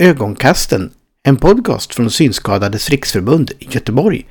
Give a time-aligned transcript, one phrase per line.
[0.00, 0.90] Ögonkasten,
[1.22, 4.26] en podcast från Synskadades riksförbund i Göteborg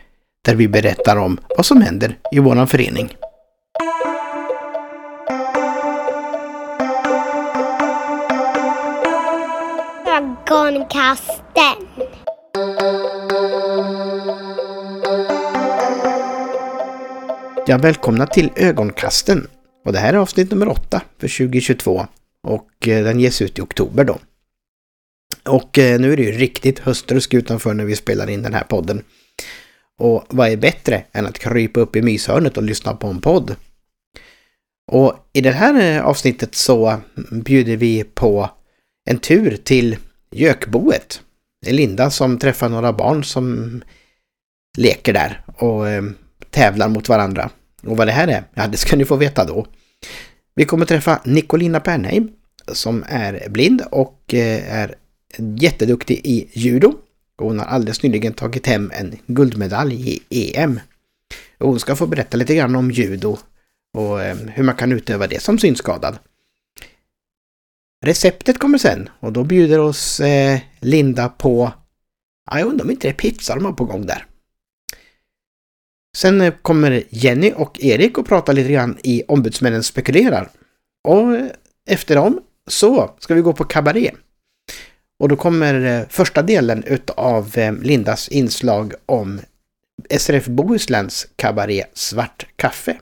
[0.45, 3.09] där vi berättar om vad som händer i våran förening.
[10.51, 11.87] Ögonkasten.
[17.67, 19.47] Ja, välkomna till Ögonkasten.
[19.85, 22.05] Och det här är avsnitt nummer åtta för 2022
[22.47, 24.17] och eh, den ges ut i oktober då.
[25.45, 28.63] Och eh, nu är det ju riktigt höstrusk utanför när vi spelar in den här
[28.63, 29.03] podden.
[29.99, 33.55] Och vad är bättre än att krypa upp i myshörnet och lyssna på en podd?
[34.91, 36.97] Och i det här eh, avsnittet så
[37.31, 38.49] bjuder vi på
[39.09, 39.97] en tur till
[40.31, 41.21] Gökboet.
[41.61, 43.81] Det är Linda som träffar några barn som
[44.77, 46.03] leker där och eh,
[46.49, 47.49] tävlar mot varandra.
[47.83, 49.67] Och vad det här är, ja det ska ni få veta då.
[50.55, 52.29] Vi kommer träffa Nicolina Pernheim
[52.67, 54.95] som är blind och är
[55.37, 56.93] jätteduktig i judo.
[57.37, 60.79] Och hon har alldeles nyligen tagit hem en guldmedalj i EM.
[61.57, 63.37] Och hon ska få berätta lite grann om judo
[63.93, 66.19] och eh, hur man kan utöva det som synskadad.
[68.05, 71.73] Receptet kommer sen och då bjuder oss eh, Linda på,
[72.51, 74.25] jag undrar om inte det är pizza de har på gång där.
[76.17, 80.49] Sen eh, kommer Jenny och Erik och pratar lite grann i Ombudsmännen spekulerar.
[81.03, 81.37] Och
[81.89, 84.11] efter dem så ska vi gå på kabaré.
[85.21, 89.41] Och då kommer eh, första delen utav eh, Lindas inslag om
[90.17, 92.97] SRF Bohusläns kabaré Svart kaffe.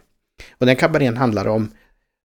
[0.57, 1.71] Och den kabarén handlar om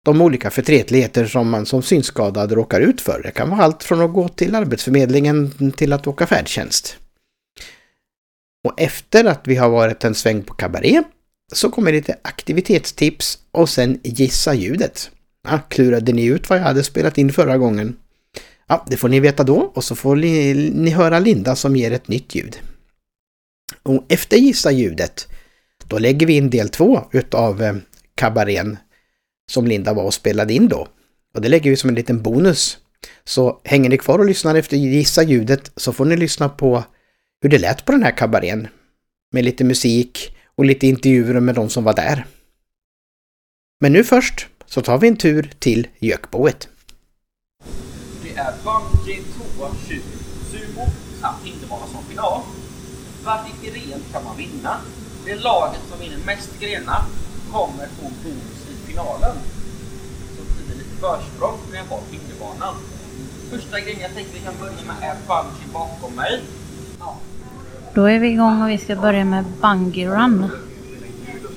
[0.06, 3.22] de olika förtretligheter som man som synskadad råkar ut för.
[3.24, 6.98] Det kan vara allt från att gå till Arbetsförmedlingen till att åka färdtjänst.
[8.68, 11.04] Och efter att vi har varit en sväng på kabaré
[11.54, 15.12] så kommer lite aktivitetstips och sen gissa ljudet.
[15.48, 17.96] Ja, klurade ni ut vad jag hade spelat in förra gången?
[18.68, 21.92] Ja, det får ni veta då och så får ni, ni höra Linda som ger
[21.92, 22.60] ett nytt ljud.
[23.84, 25.28] Och efter gissa ljudet,
[25.88, 27.76] då lägger vi in del två utav eh,
[28.16, 28.78] kabarén
[29.52, 30.88] som Linda var och spelade in då.
[31.34, 32.78] Och det lägger vi som en liten bonus.
[33.24, 36.84] Så hänger ni kvar och lyssnar efter gissa ljudet så får ni lyssna på
[37.42, 38.68] hur det lät på den här kabarén.
[39.32, 42.26] Med lite musik och lite intervjuer med de som var där.
[43.82, 46.70] Men nu först så tar vi en tur till Gökboet.
[48.36, 50.04] Det är bungee, toa, tjuv,
[50.52, 50.86] sumo
[51.22, 52.42] samt hinderbana som final.
[53.26, 54.78] Varje gren kan man vinna.
[55.26, 57.02] Det laget som vinner mest grenar
[57.52, 59.36] kommer få bonus i finalen.
[60.36, 62.76] Så blir det lite försprång när jag har hinderbanan.
[63.50, 66.42] Första grejen jag tänkte vi kan börja med är bungee bakom mig.
[67.94, 70.52] Då är vi igång och vi ska börja med Bungee Run.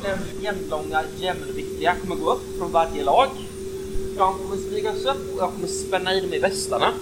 [0.03, 3.29] Den jämnlånga jämnviktiga kommer gå upp från varje lag.
[4.17, 6.93] De kommer smygas upp och jag kommer spänna i dem i västarna.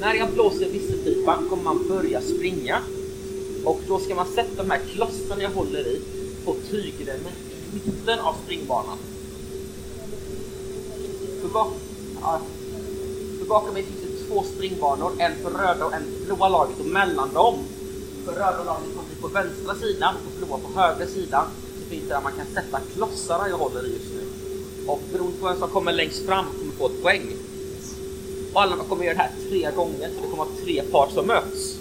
[0.00, 2.80] När jag blåser visselpipan kommer man börja springa.
[3.64, 6.00] Och då ska man sätta de här klossarna jag håller i
[6.44, 7.32] på tygremmen
[7.72, 8.98] i mitten av springbanan.
[11.42, 11.72] För, bak
[12.20, 12.40] ja,
[13.38, 16.80] för bakom mig finns det två springbanor, en för röda och en för blåa laget
[16.80, 17.54] och mellan dem
[18.24, 21.44] för röda laget kommer vi på vänstra sidan och blåa på högra sidan
[21.82, 24.15] så finns det där man kan sätta klossarna jag håller i just nu.
[24.86, 27.22] Och beroende på vem som kommer längst fram kommer få ett poäng.
[28.54, 31.26] Och alla kommer göra det här tre gånger så det kommer vara tre par som
[31.26, 31.76] möts.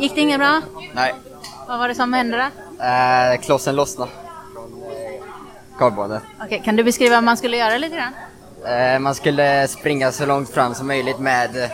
[0.00, 0.60] Gick det inget bra?
[0.94, 1.14] Nej,
[1.68, 2.84] Vad var det som hände då?
[2.84, 4.10] eh, klossen lossnade
[4.54, 5.22] från eh,
[5.78, 6.22] kardbordet.
[6.44, 8.12] Okej, kan du beskriva vad man skulle göra lite grann?
[8.74, 11.70] Eh, man skulle springa så långt fram som möjligt med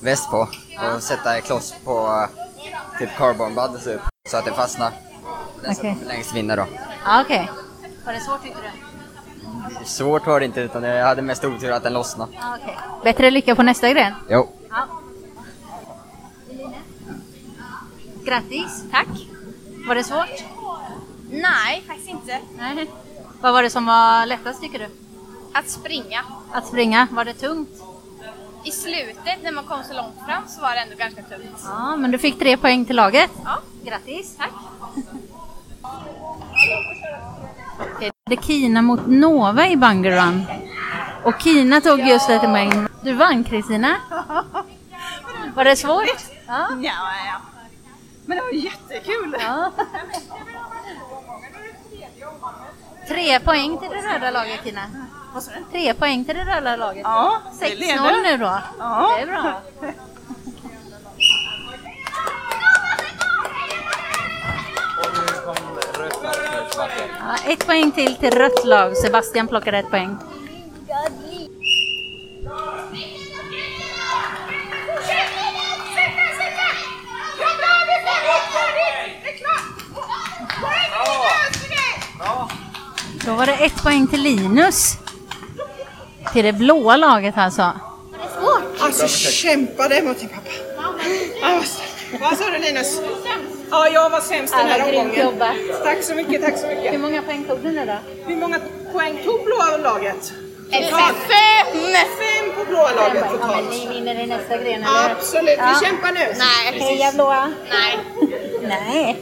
[0.00, 0.48] väst på
[0.96, 4.00] och sätta kloss på eh, typ carbonbud
[4.30, 4.92] så, att det fastnar.
[5.62, 5.96] Den som Okej.
[6.08, 6.64] längst vinner då.
[7.04, 7.50] Ja, okej.
[8.06, 8.68] Var det svårt tyckte du?
[9.84, 12.32] Svårt var det inte utan jag hade mest otur att den lossnade.
[12.40, 12.78] Ja, okej.
[13.04, 14.14] Bättre lycka på nästa gren.
[14.30, 14.48] Jo.
[14.70, 14.86] Ja.
[18.24, 18.84] Grattis!
[18.90, 19.08] Tack!
[19.86, 20.44] Var det svårt?
[21.30, 22.38] Nej, faktiskt inte.
[22.58, 22.90] Nej.
[23.40, 24.88] Vad var det som var lättast tycker du?
[25.52, 26.24] Att springa.
[26.52, 27.68] Att springa, var det tungt?
[28.64, 31.60] I slutet, när man kom så långt fram, så var det ändå ganska tungt.
[31.64, 33.30] Ja, men du fick tre poäng till laget.
[33.44, 33.58] Ja.
[33.84, 34.36] Grattis!
[34.36, 34.50] Tack!
[38.26, 40.44] Det är Kina mot Nova i Bungee Run.
[41.24, 42.88] Och Kina tog just ett poäng.
[43.02, 43.96] Du vann Kristina.
[45.54, 46.04] Var det svårt?
[46.46, 46.68] Ja.
[46.80, 46.92] Ja,
[47.26, 47.40] ja.
[48.26, 49.36] Men det var jättekul!
[49.40, 49.72] ja.
[53.08, 54.80] Tre poäng till det röda laget Kina.
[55.70, 57.02] Tre poäng till det röda laget.
[57.04, 58.22] Ja, vi 6-0 leder.
[58.22, 58.58] nu då.
[58.78, 59.12] Ja.
[59.16, 59.60] Det är bra.
[67.46, 68.96] ett poäng till till rött lag.
[68.96, 70.16] Sebastian plockade ett poäng.
[83.26, 84.96] Då var det ett poäng till Linus.
[86.32, 87.62] Till det blåa laget alltså.
[87.62, 88.82] alltså var det svårt?
[88.82, 90.50] Alltså kämpade mot din pappa.
[91.42, 91.62] Ah,
[92.20, 93.00] vad sa du Linus?
[93.72, 95.20] Ja, jag var sämst den här omgången.
[95.20, 95.56] jobbat.
[95.84, 97.00] Tack så mycket, tack så Hur mycket.
[97.00, 97.96] många poäng tog du nu då?
[98.26, 98.60] Hur många
[98.92, 100.32] poäng tog blåa laget?
[100.72, 101.94] Fem!
[102.18, 103.70] Fem på blåa laget Ja, men totalt.
[103.70, 105.10] ni vinner i nästa gren, eller hur?
[105.10, 105.74] Absolut, Ja.
[105.80, 106.34] vi kämpar nu.
[106.38, 106.80] Nej.
[106.80, 107.52] Heja blåa!
[107.70, 107.98] Nej.
[108.62, 109.16] Nej.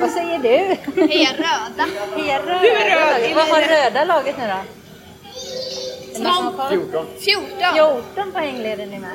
[0.00, 0.58] Vad säger du?
[1.06, 1.88] Heja röda.
[2.16, 3.36] Heja röda Du är röd, laget.
[3.36, 4.50] Vad har röda laget nu då?
[4.50, 6.68] Är det någon som har koll?
[6.68, 7.06] 14.
[7.74, 9.10] 14 poäng leder ni med.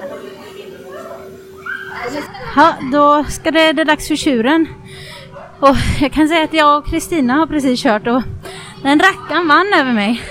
[2.55, 4.67] Ja, då ska det, det dags för tjuren.
[5.59, 8.23] Och jag kan säga att jag och Kristina har precis kört och
[8.83, 10.21] den rackaren vann över mig.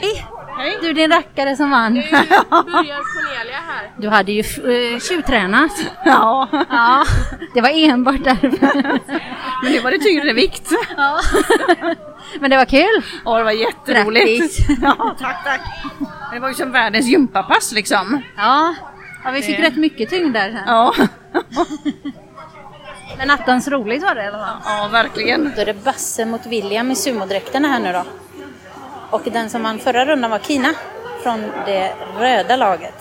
[0.00, 0.78] Hej!
[0.82, 1.94] Du din rackare som vann.
[1.94, 2.10] Börjar
[2.50, 3.90] Cornelia här.
[3.96, 5.72] Du hade ju uh, tjuvtränat.
[6.04, 6.48] Ja.
[6.68, 7.04] ja.
[7.54, 8.50] Det var enbart därför.
[9.62, 10.72] Men nu var det tyngre vikt.
[10.96, 11.20] Ja.
[12.40, 13.02] Men det var kul.
[13.24, 14.26] Ja, det var jätteroligt.
[14.28, 14.66] Grattis.
[14.82, 15.60] Ja, tack, tack.
[16.32, 18.22] Det var ju som världens gympapass liksom.
[18.36, 18.74] Ja.
[19.24, 20.62] Ja, vi fick rätt mycket tyngd där sen.
[20.66, 20.94] Ja,
[23.18, 24.56] Men attans roligt var det i alla fall.
[24.64, 25.52] ja verkligen.
[25.56, 28.04] Då är det Basse mot William i sumodräkterna här nu då.
[29.10, 30.74] Och den som vann förra rundan var Kina
[31.22, 32.94] från det röda laget.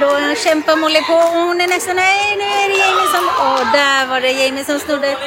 [0.00, 3.64] Då kämpar Molly på och hon är nästan, nej nu är det Jamie som, och
[3.72, 5.16] där var det Jamie som snodde.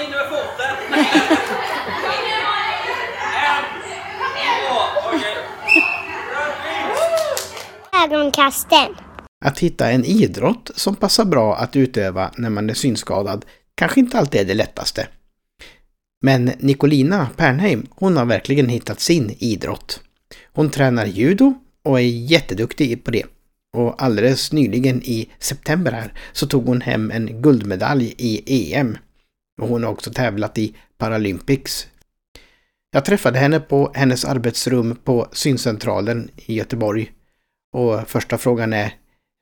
[8.04, 8.96] Ögonkasten.
[9.46, 13.46] Att hitta en idrott som passar bra att utöva när man är synskadad
[13.76, 15.08] kanske inte alltid är det lättaste.
[16.22, 20.00] Men Nicolina Pernheim, hon har verkligen hittat sin idrott.
[20.54, 21.54] Hon tränar judo
[21.84, 23.26] och är jätteduktig på det.
[23.78, 28.98] Och alldeles nyligen i september här så tog hon hem en guldmedalj i EM.
[29.62, 31.88] Och hon har också tävlat i Paralympics.
[32.92, 37.12] Jag träffade henne på hennes arbetsrum på syncentralen i Göteborg.
[37.74, 38.94] Och första frågan är,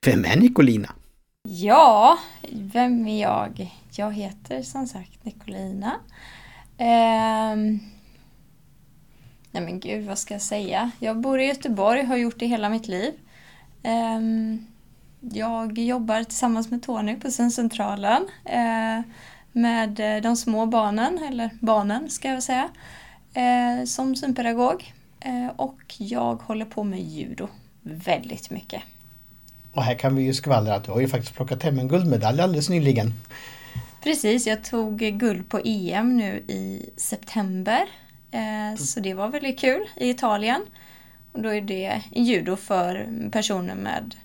[0.05, 0.93] vem är Nicolina?
[1.43, 2.19] Ja,
[2.51, 3.75] vem är jag?
[3.95, 5.95] Jag heter som sagt Nicolina.
[6.77, 7.79] Ehm...
[9.51, 10.91] Nej men gud, vad ska jag säga?
[10.99, 13.13] Jag bor i Göteborg, har gjort det hela mitt liv.
[13.83, 14.65] Ehm...
[15.21, 19.01] Jag jobbar tillsammans med Tony på Syncentralen eh,
[19.51, 22.69] med eh, de små barnen, eller barnen ska jag säga,
[23.33, 24.93] eh, som synpedagog.
[25.55, 27.47] Och jag håller på med judo
[27.81, 28.83] väldigt mycket.
[29.71, 32.41] Och här kan vi ju skvallra att du har ju faktiskt plockat hem en guldmedalj
[32.41, 33.13] alldeles nyligen.
[34.03, 37.85] Precis, jag tog guld på EM nu i september.
[38.77, 40.61] Så det var väldigt kul i Italien.
[41.31, 44.15] Och då är det judo för personer med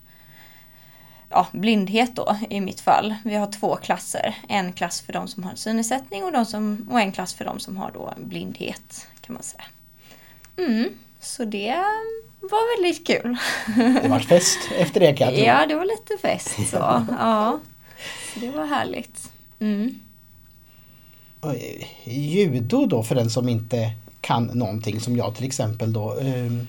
[1.31, 3.15] ja, blindhet då i mitt fall.
[3.25, 4.35] Vi har två klasser.
[4.49, 7.61] En klass för de som har synnedsättning och, de som, och en klass för de
[7.61, 9.65] som har då blindhet kan man säga.
[10.57, 10.89] Mm,
[11.21, 11.75] så det
[12.41, 13.37] var väldigt kul.
[14.03, 15.45] Det var fest efter det kan jag tro.
[15.45, 16.77] Ja, det var lite fest så.
[17.11, 17.59] Ja,
[18.35, 19.33] så det var härligt.
[19.61, 20.01] Mm.
[21.43, 26.19] Eh, Judo då för den som inte kan någonting som jag till exempel då.
[26.21, 26.67] Eh, vad-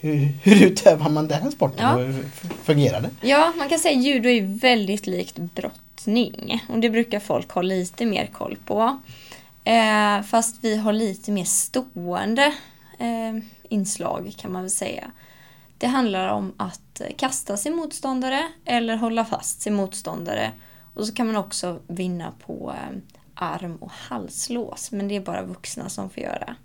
[0.00, 1.78] hur, hur utövar man den sporten?
[1.86, 1.96] Ja.
[1.96, 3.10] Hur f- fungerar det?
[3.28, 6.64] Ja, man kan säga att judo är väldigt likt brottning.
[6.68, 9.00] Och det brukar folk ha lite mer koll på.
[9.64, 12.44] Eh, fast vi har lite mer stående
[12.98, 15.10] eh, inslag kan man väl säga.
[15.78, 20.52] Det handlar om att kasta sin motståndare eller hålla fast sin motståndare.
[20.94, 22.96] Och så kan man också vinna på eh,
[23.34, 24.92] arm och halslås.
[24.92, 26.56] Men det är bara vuxna som får göra.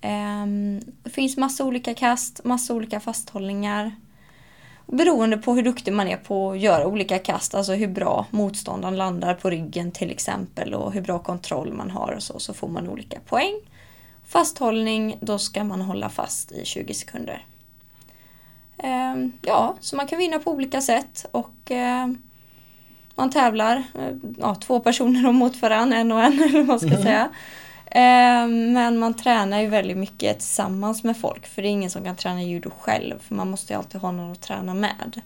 [0.00, 3.92] Ehm, Det finns massa olika kast, massa olika fasthållningar.
[4.86, 8.96] Beroende på hur duktig man är på att göra olika kast, alltså hur bra motståndaren
[8.96, 12.68] landar på ryggen till exempel och hur bra kontroll man har och så, så får
[12.68, 13.54] man olika poäng.
[14.26, 17.44] Fasthållning, då ska man hålla fast i 20 sekunder.
[18.78, 22.08] Ehm, Ja, så man kan vinna på olika sätt och eh,
[23.14, 26.96] man tävlar, eh, ja, två personer mot varandra, en och en eller vad man ska
[27.02, 27.28] säga.
[27.90, 32.04] Eh, Men man tränar ju väldigt mycket tillsammans med folk för det är ingen som
[32.04, 35.20] kan träna judo själv för man måste ju alltid ha någon att träna med.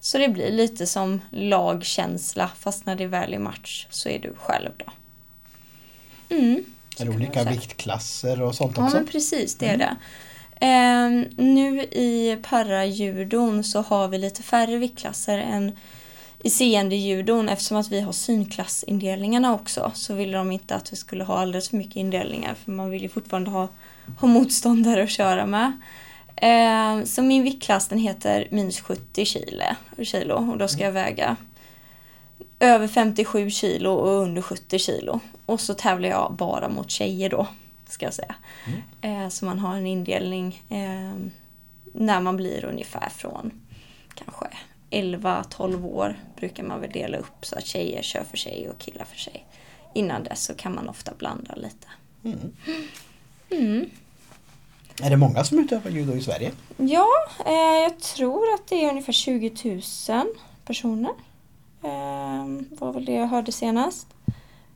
[0.00, 4.18] Så det blir lite som lagkänsla fast när det är väl i match så är
[4.18, 4.92] du själv då.
[6.36, 6.64] Mm.
[7.00, 8.96] Är det olika viktklasser och sånt Ja också?
[8.96, 9.96] men precis, det är det.
[10.60, 15.76] Ehm, nu i parajudon så har vi lite färre viktklasser än
[16.40, 21.24] i seendejudon eftersom att vi har synklassindelningarna också så ville de inte att vi skulle
[21.24, 23.68] ha alldeles för mycket indelningar för man vill ju fortfarande ha,
[24.18, 25.80] ha motståndare att köra med.
[26.36, 29.64] Ehm, så min viktklass den heter minus 70 kilo,
[30.02, 31.36] kilo och då ska jag väga
[32.60, 35.20] över 57 kilo och under 70 kilo.
[35.46, 37.46] Och så tävlar jag bara mot tjejer då,
[37.88, 38.34] ska jag säga.
[39.00, 41.30] Eh, så man har en indelning eh,
[41.92, 43.60] när man blir ungefär från
[44.14, 44.46] kanske
[44.90, 49.04] 11-12 år brukar man väl dela upp så att tjejer kör för sig och killar
[49.04, 49.46] för sig.
[49.94, 51.86] Innan dess så kan man ofta blanda lite.
[53.50, 53.90] Mm.
[55.02, 56.52] Är det många som utövar judo i Sverige?
[56.76, 57.08] Ja,
[57.46, 60.26] eh, jag tror att det är ungefär 20 000
[60.64, 61.12] personer.
[61.82, 62.46] Eh,
[62.78, 64.06] var väl det jag hörde senast.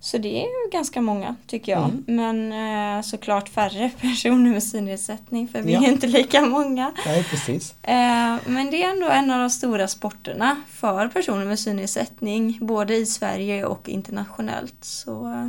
[0.04, 1.84] Så det är ju ganska många tycker jag.
[1.90, 2.04] Mm.
[2.06, 5.82] Men eh, såklart färre personer med synnedsättning för vi Ja.
[5.82, 6.92] är inte lika många.
[7.06, 7.74] Nej, precis.
[7.82, 12.94] Eh, men det är ändå en av de stora sporterna för personer med synnedsättning både
[12.96, 14.84] i Sverige och internationellt.
[14.84, 15.48] Så eh,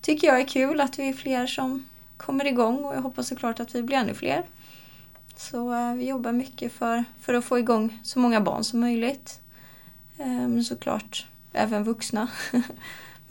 [0.00, 1.84] tycker jag är kul att vi är fler som
[2.16, 4.42] kommer igång och jag hoppas såklart att vi blir ännu fler.
[5.36, 9.40] Så eh, vi jobbar mycket för, för att få igång så många barn som möjligt.
[10.18, 12.28] Eh, men såklart även vuxna.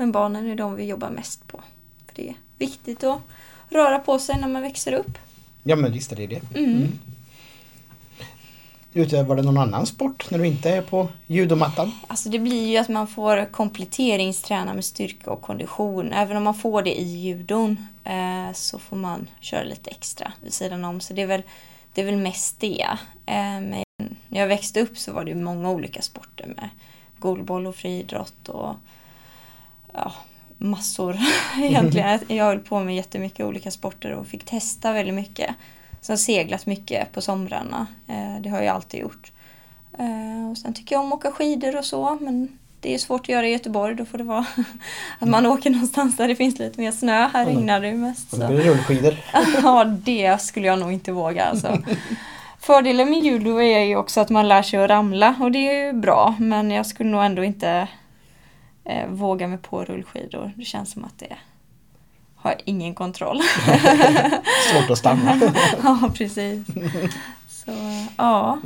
[0.04, 1.62] men barnen är de vi jobbar mest på.
[2.06, 3.20] För det är viktigt att
[3.70, 5.18] röra på sig när man växer upp.
[5.64, 6.42] Ja, men visst är det det.
[6.56, 6.88] Mm.
[8.94, 11.92] Utövar du någon annan sport när du inte är på judomattan?
[12.08, 16.14] Alltså det blir ju att man får kompletteringsträna med styrka och kondition.
[16.14, 20.54] Även om man får det i judon eh, så får man köra lite extra vid
[20.54, 21.00] sidan om.
[21.00, 21.44] Så det är väl,
[21.94, 22.88] det är väl mest det.
[23.26, 23.84] Eh, men
[24.28, 26.70] när jag växte upp så var det många olika sporter med
[27.20, 28.76] golboll och friidrott och
[29.94, 30.14] ja,
[30.58, 31.18] massor
[31.62, 32.20] egentligen.
[32.28, 35.56] Jag höll på med jättemycket olika sporter och fick testa väldigt mycket.
[36.02, 37.88] Sen seglat mycket på somrarna.
[38.08, 39.32] Eh, det har jag alltid gjort.
[40.00, 43.22] Eh, och sen tycker jag om att åka skidor och så, men det är svårt
[43.22, 43.96] att göra i Göteborg.
[43.96, 44.46] Då får det vara
[45.20, 47.30] att man åker någonstans där det finns lite mer snö.
[47.34, 48.30] Här regnar det ju mest.
[48.30, 48.38] Så.
[48.38, 49.16] blir det rullskidor.
[49.64, 51.78] Ja, det skulle jag nog inte våga alltså.
[52.60, 55.86] Fördelen med judo är ju också att man lär sig att ramla och det är
[55.86, 56.36] ju bra.
[56.40, 57.88] Men jag skulle nog ändå inte
[58.86, 60.52] eh, våga mig på rullskidor.
[60.58, 61.36] Det känns som att det
[62.36, 63.42] har ingen kontroll.
[64.72, 65.40] Svårt att stanna.
[65.84, 66.68] ja, precis.
[67.48, 67.72] Så
[68.18, 68.60] ja,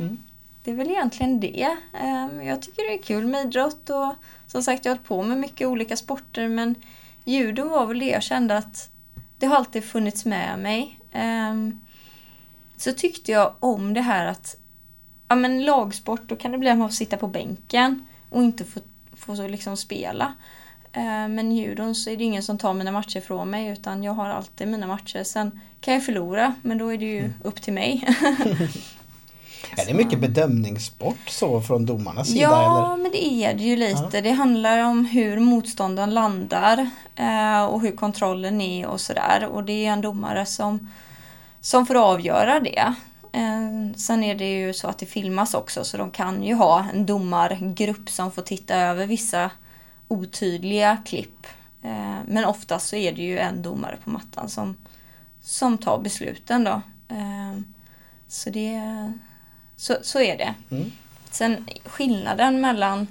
[0.64, 1.76] det är väl egentligen det.
[2.00, 4.14] Ehm, Jag tycker det är kul med idrott och
[4.46, 6.74] som sagt jag har hållit på med mycket olika sporter men
[7.24, 8.90] judo var väl det jag kände att
[9.38, 11.00] det har alltid funnits med mig.
[11.12, 11.80] Ehm,
[12.76, 14.56] Så tyckte jag om det här att
[15.28, 18.64] ja, men lagsport, då kan det bli att man får sitta på bänken och inte
[18.64, 18.80] få,
[19.28, 20.34] få så liksom spela.
[20.92, 24.12] Eh, Men judon så är det ingen som tar mina matcher från mig utan jag
[24.12, 25.22] har alltid mina matcher.
[25.24, 28.08] Sen kan jag förlora men då är det ju upp till mig.
[29.76, 32.40] Är det mycket bedömningssport så från domarnas sida?
[32.40, 33.02] Ja, Eller?
[33.02, 34.20] men det är det ju lite.
[34.20, 39.48] Det handlar om hur motståndaren landar eh, och hur kontrollen är och sådär.
[39.52, 40.90] Och det är en domare som,
[41.60, 42.94] som får avgöra det.
[43.38, 46.86] Eh, sen är det ju så att det filmas också så de kan ju ha
[46.92, 49.50] en domargrupp som får titta över vissa
[50.08, 51.46] otydliga klipp.
[51.82, 54.76] Eh, men oftast så är det ju en domare på mattan som,
[55.40, 56.82] som tar besluten då.
[57.08, 57.60] Eh,
[58.28, 58.82] så det
[59.76, 60.54] så, så är det.
[60.70, 60.92] Mm.
[61.30, 63.06] Sen skillnaden mellan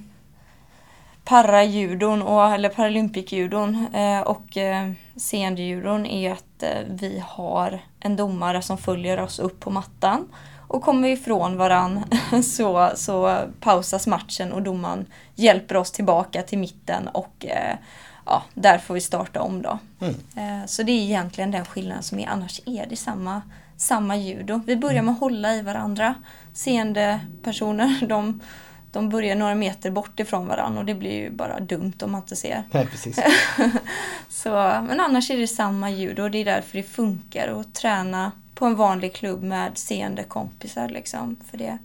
[1.24, 8.62] parajudon och, eller paralympikjudon eh, och eh, seendejudon är att eh, vi har en domare
[8.62, 10.28] som följer oss upp på mattan.
[10.68, 12.04] Och kommer vi ifrån varann
[12.44, 17.76] så, så pausas matchen och domaren hjälper oss tillbaka till mitten och eh,
[18.26, 19.80] ja, där får vi starta om då.
[20.02, 20.16] Mm.
[20.36, 23.42] Eh, Så det är egentligen den skillnaden som är, annars är det samma,
[23.78, 24.62] samma judo.
[24.66, 26.16] Vi börjar med att hålla i varandra.
[26.54, 28.42] Seende personer, de,
[28.98, 32.22] de börjar några meter bort ifrån varandra och det blir ju bara dumt om man
[32.22, 32.64] inte ser.
[32.72, 33.20] Nej, precis.
[34.30, 34.50] Så,
[34.88, 38.66] men annars är det samma judo och det är därför det funkar att träna på
[38.66, 40.90] en vanlig klubb med seende kompisar.
[40.90, 41.38] Liksom.
[41.50, 41.78] För det,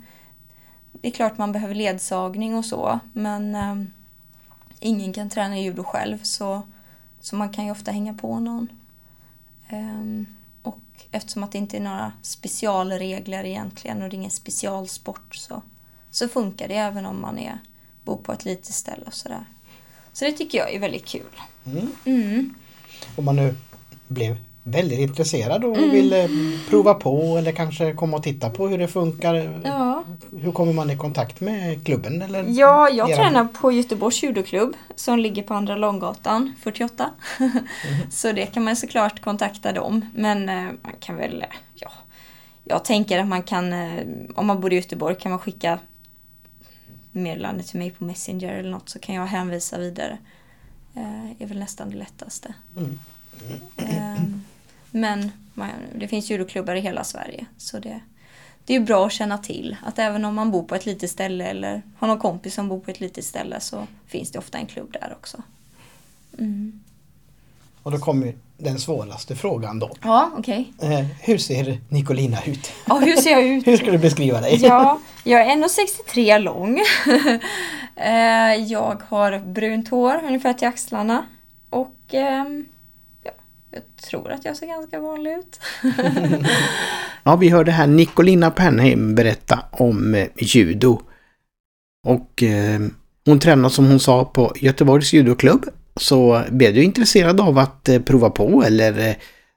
[0.92, 3.92] det är klart man behöver ledsagning och så men ehm,
[4.80, 6.62] ingen kan träna judo själv så,
[7.20, 8.68] så man kan ju ofta hänga på någon.
[9.68, 10.26] Ehm,
[10.62, 15.62] och eftersom att det inte är några specialregler egentligen och det är ingen specialsport så,
[16.12, 17.58] så funkar det även om man är,
[18.04, 19.44] bor på ett litet ställe och sådär.
[20.12, 21.22] Så det tycker jag är väldigt kul.
[21.66, 21.88] Mm.
[22.04, 22.54] Mm.
[23.16, 23.54] Om man nu
[24.08, 25.90] blev väldigt intresserad och Mm.
[25.90, 26.28] ville
[26.70, 29.60] prova på eller kanske komma och titta på hur det funkar.
[29.64, 30.04] Ja.
[30.40, 32.22] Hur kommer man i kontakt med klubben?
[32.22, 37.10] Eller Ja, jag eran- tränar på Göteborgs judoklubb som ligger på Andra Långgatan 48.
[38.10, 40.04] Så det kan man såklart kontakta dem.
[40.14, 41.90] Men eh, man kan väl, eh, ja,
[42.64, 44.02] jag tänker att man kan, eh,
[44.34, 45.78] om man bor i Göteborg kan man skicka
[47.12, 50.18] meddelande till mig på Messenger eller något så kan jag hänvisa vidare.
[50.94, 52.54] Eh, är väl nästan det lättaste.
[53.76, 54.22] Eh,
[54.90, 58.00] men man, det finns judoklubbar i hela Sverige så det,
[58.64, 61.46] det är bra att känna till att även om man bor på ett litet ställe
[61.46, 64.66] eller har någon kompis som bor på ett litet ställe så finns det ofta en
[64.66, 65.42] klubb där också.
[66.38, 66.80] Mm.
[67.82, 69.90] Och då kommer den svåraste frågan då.
[70.02, 70.72] Ja, okej.
[70.82, 72.72] Eh, hur ser Nicolina ut?
[72.86, 73.66] Ja, hur ser jag ut?
[73.66, 74.58] Hur ska du beskriva dig?
[74.62, 76.80] Ja, jag är 1,63 lång.
[77.96, 81.26] Eh, jag har brunt hår ungefär till axlarna.
[81.70, 82.66] Och ehm,
[83.24, 83.30] ja,
[83.70, 85.60] jag tror att jag ser ganska vanlig ut.
[87.22, 91.00] Ja, vi hörde här Nicolina Pernheim berätta om eh, judo.
[92.06, 92.80] Och eh,
[93.24, 95.64] hon tränar som hon sa på Göteborgs judoklubb.
[96.00, 99.14] Så blev du intresserad av att eh, prova på eller eh,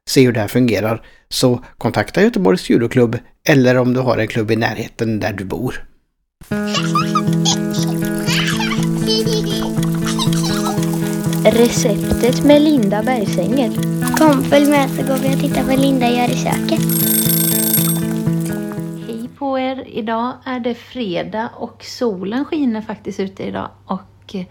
[0.10, 4.52] se hur det här fungerar så kontakta Göteborgs judoklubb eller om du har en klubb
[4.52, 5.86] i närheten där du bor.
[11.46, 13.72] Receptet med Linda Bergsänger.
[14.18, 16.80] Kom, följ med så går vi och tittar vad Linda gör i köket.
[19.08, 19.84] Hej på er!
[19.88, 23.70] Idag är det fredag och solen skiner faktiskt ute idag.
[23.86, 24.46] Och eh,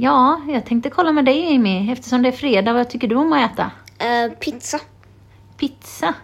[0.00, 3.32] ja, jag tänkte kolla med dig Amy, eftersom det är fredag, vad tycker du om
[3.32, 3.70] att äta?
[3.98, 4.78] Eh, pizza.
[5.56, 6.14] Pizza?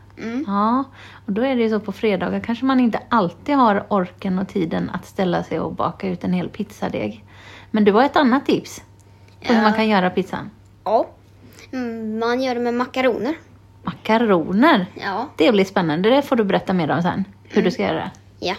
[0.47, 0.85] Ja,
[1.27, 4.49] och då är det ju så på fredagar kanske man inte alltid har orken och
[4.49, 7.25] tiden att ställa sig och baka ut en hel pizzadeg.
[7.71, 8.83] Men du har ett annat tips
[9.47, 9.63] på hur Ja.
[9.63, 10.51] man kan göra pizzan.
[10.85, 11.07] Ja.
[11.73, 13.35] Mm, man gör det med makaroner.
[13.83, 14.87] Makaroner!
[15.05, 15.29] Ja.
[15.37, 17.25] Det blir spännande, det får du berätta mer om sen.
[17.45, 18.11] Hur du ska göra.
[18.39, 18.55] Ja.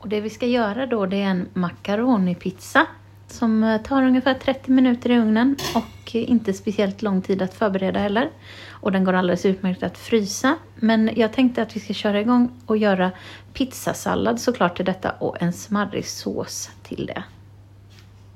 [0.00, 2.86] Och det vi ska göra då det är en macaronipizza
[3.32, 7.98] som eh, tar ungefär 30 minuter i ugnen och inte speciellt lång tid att förbereda
[7.98, 8.30] heller.
[8.70, 10.56] Och den går alldeles utmärkt att frysa.
[10.74, 13.10] Men jag tänkte att vi ska köra igång och göra
[13.52, 17.24] pizzasallad såklart till detta och en smarrig sås till det.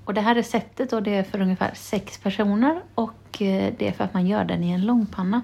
[0.05, 3.93] Och det här receptet då, det är för ungefär sex personer och eh, det är
[3.93, 5.43] för att man gör den i en långpanna.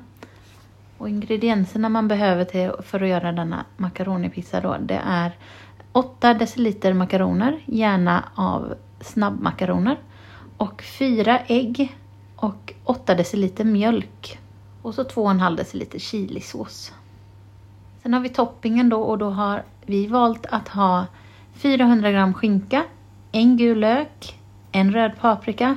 [0.98, 5.32] Och ingredienserna man behöver till, för att göra denna makaronipizza då, det är
[5.92, 9.98] 8 deciliter makaroner, gärna av snabbmakaroner.
[10.56, 11.96] Och 4 ägg
[12.36, 14.38] och 8 deciliter mjölk.
[14.82, 16.92] Och så 2,5 deciliter chilisås.
[18.02, 21.06] Sen har vi toppingen då och då har vi valt att ha
[21.54, 22.84] 400 gram skinka,
[23.32, 24.38] en gul lök,
[24.72, 25.76] en röd paprika,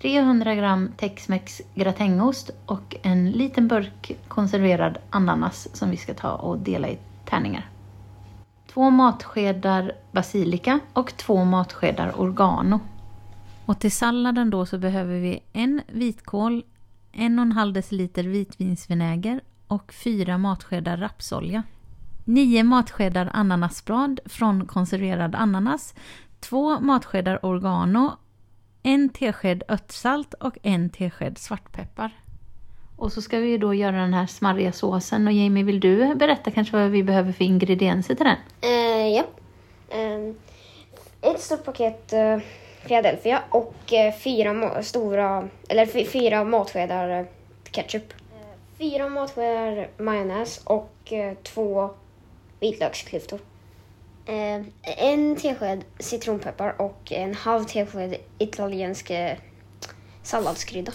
[0.00, 6.58] 300 gram texmex gratängost och en liten burk konserverad ananas som vi ska ta och
[6.58, 7.75] dela i tärningar.
[8.76, 12.80] Två matskedar basilika och två matskedar oregano.
[13.66, 16.64] Och till salladen då så behöver vi en vitkål,
[17.12, 21.62] en och en halv deciliter vitvinsvinäger och fyra matskedar rapsolja.
[22.24, 25.94] Nio matskedar ananasblad från konserverad ananas,
[26.40, 28.16] två matskedar oregano,
[28.82, 32.12] en tesked örtsalt och en tesked svartpeppar.
[32.96, 36.50] Och så ska vi då göra den här smarriga såsen och Jamie vill du berätta
[36.50, 38.36] kanske vad vi behöver för ingredienser till den?
[38.70, 39.24] Uh, ja.
[39.88, 40.34] Eh,
[41.32, 42.38] ett stort paket uh,
[42.86, 47.26] Philadelphia och uh, fyra ma- stora, eller fyra matskedar
[47.70, 48.12] ketchup.
[48.78, 51.90] Fyra matskedar majonnäs och två
[52.60, 53.40] vitlöksklyftor.
[54.82, 59.12] En tesked citronpeppar och en halv tesked italiensk
[60.22, 60.92] salladskrydda.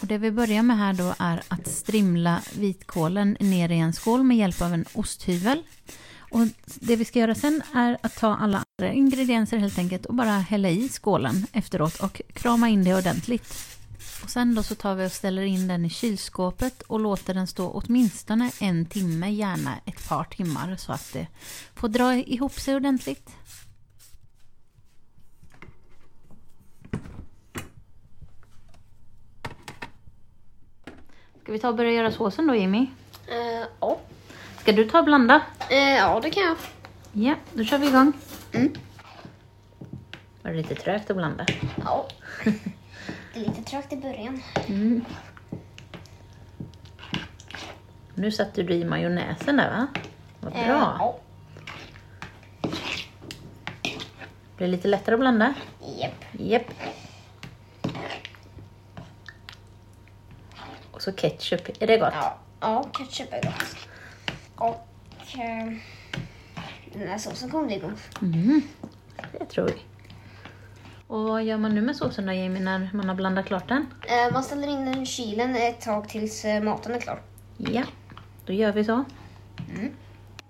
[0.00, 4.22] Och det vi börjar med här då är att strimla vitkålen ner i en skål
[4.22, 5.62] med hjälp av en osthyvel.
[6.18, 10.14] Och det vi ska göra sen är att ta alla andra ingredienser helt enkelt och
[10.14, 13.76] bara hälla i skålen efteråt och krama in det ordentligt.
[14.22, 17.46] Och sen då så tar vi och ställer in den i kylskåpet och låter den
[17.46, 21.26] stå åtminstone en timme, gärna ett par timmar så att det
[21.74, 23.30] får dra ihop sig ordentligt.
[31.46, 32.86] Ska vi ta och börja göra såsen då Jimmy?
[33.28, 33.98] Eh, ja.
[34.60, 35.42] Ska du ta och blanda?
[35.70, 36.56] Eh, ja, det kan jag.
[37.12, 38.12] Ja, då kör vi igång.
[38.52, 38.74] Mm.
[40.42, 41.46] Var det lite trögt att blanda?
[41.84, 42.06] Ja.
[43.34, 44.42] Det är lite trögt i början.
[44.66, 45.04] Mm.
[48.14, 49.86] Nu satte du i majonnäsen där va?
[50.40, 50.60] Vad bra.
[50.62, 51.18] Eh, ja.
[54.56, 55.54] Blir det lite lättare att blanda?
[55.98, 56.24] Japp.
[56.32, 56.66] Japp.
[56.66, 57.05] Och
[61.06, 62.12] så ketchup, är det gott?
[62.12, 63.76] Ja, ja ketchup är gott.
[64.56, 65.72] Och eh,
[66.92, 67.98] den här såsen kommer bli god.
[68.22, 68.62] Mm.
[69.38, 69.74] Det tror vi.
[71.06, 73.86] Och vad gör man nu med såsen då Jamie när man har blandat klart den?
[74.02, 77.20] Eh, man ställer in den i kylen ett tag tills eh, maten är klar.
[77.56, 77.82] Ja,
[78.46, 79.04] då gör vi så.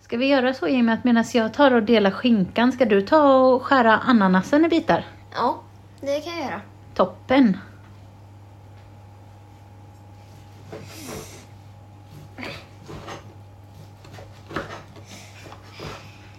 [0.01, 3.33] Ska vi göra så Jimmy att medan jag tar och delar skinkan ska du ta
[3.33, 5.05] och skära ananasen i bitar?
[5.35, 5.63] Ja,
[6.01, 6.61] det kan jag göra.
[6.95, 7.57] Toppen!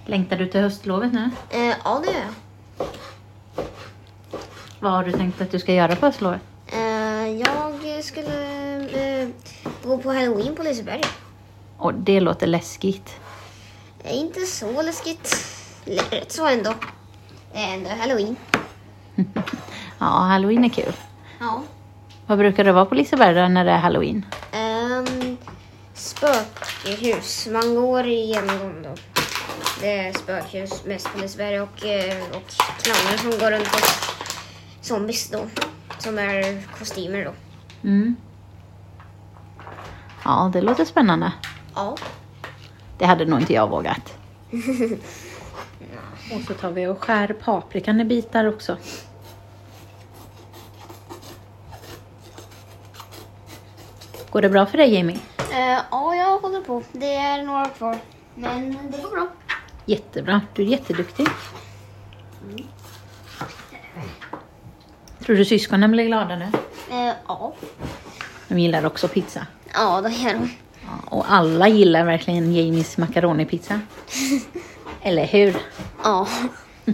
[0.09, 1.29] Längtar du till höstlovet nu?
[1.49, 2.85] Eh, ja, det gör jag.
[4.79, 6.41] Vad har du tänkt att du ska göra på höstlovet?
[6.67, 9.27] Eh, jag skulle eh,
[9.83, 11.01] gå på halloween på Liseberg.
[11.77, 13.15] Och det låter läskigt.
[14.03, 15.35] Det är inte så läskigt.
[15.85, 16.73] Rätt så ändå.
[17.53, 18.35] Det är ändå halloween.
[19.99, 20.93] Ja, halloween är kul.
[21.39, 21.63] Ja.
[22.27, 24.25] Vad brukar det vara på Liseberg när det är halloween?
[24.53, 25.37] Um,
[25.93, 27.47] spökhus.
[27.51, 28.95] Man går igenom dem.
[29.81, 33.81] Det är spökhus mest på Liseberg och, eh, och clowner som går runt och
[34.81, 35.45] zombies då.
[35.97, 37.33] Som är kostymer då.
[37.83, 38.15] Mm.
[40.25, 41.31] Ja, det låter spännande.
[41.75, 41.97] Ja.
[42.97, 44.17] Det hade nog inte jag vågat.
[46.35, 48.77] Och så tar vi och skär paprikan i bitar också.
[54.29, 55.19] Går det bra för dig Jamie?
[55.51, 56.83] Eh, ja, jag håller på.
[56.91, 57.97] Det är några kvar.
[58.35, 59.27] Men det går bra.
[59.89, 61.27] Jättebra, du är jätteduktig.
[65.25, 66.45] Tror du syskonen blir glada nu?
[66.91, 67.53] Eh, ja.
[68.47, 69.47] De gillar också pizza.
[69.73, 70.51] Ja, det gör de.
[70.81, 73.81] Ja, och alla gillar verkligen Jamies makaronipizza.
[75.01, 75.57] Eller hur?
[76.03, 76.27] Ja.
[76.85, 76.93] Då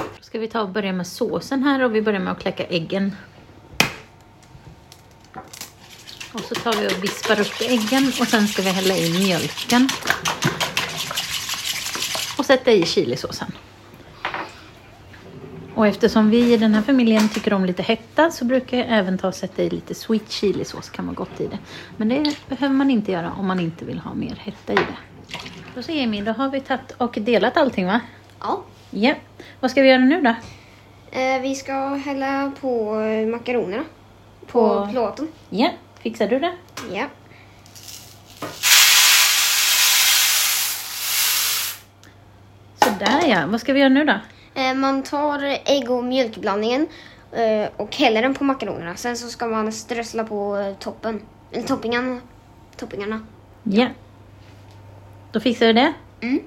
[0.20, 3.16] ska vi ta och börja med såsen här och vi börjar med att kläcka äggen.
[6.32, 9.88] Och så tar vi och vispar upp äggen och sen ska vi hälla i mjölken.
[12.48, 13.52] Sätta i chilisåsen.
[15.74, 19.18] Och eftersom vi i den här familjen tycker om lite hetta så brukar jag även
[19.18, 20.90] ta och sätta i lite sweet chilisås.
[20.90, 21.58] kan vara gott i det.
[21.96, 24.96] Men det behöver man inte göra om man inte vill ha mer hetta i det.
[25.74, 28.00] Då ser Emil, då har vi tagit och delat allting va?
[28.40, 28.62] Ja.
[28.90, 29.14] Ja.
[29.60, 30.34] Vad ska vi göra nu då?
[31.18, 32.94] Eh, vi ska hälla på
[33.30, 33.84] makaronerna.
[34.46, 35.28] På, På- plåten.
[35.50, 36.52] Ja, fixar du det?
[36.92, 37.04] Ja.
[42.98, 43.46] Sådär ja.
[43.46, 44.20] Vad ska vi göra nu då?
[44.54, 46.86] Eh, man tar ägg och mjölkblandningen
[47.32, 48.96] eh, och häller den på makaronerna.
[48.96, 51.22] Sen så ska man strössla på eh, toppen.
[51.52, 52.20] Eller toppingarna.
[52.76, 53.26] Toppingarna.
[53.62, 53.88] Ja.
[55.32, 55.92] Då fixar vi det.
[56.20, 56.40] Mm.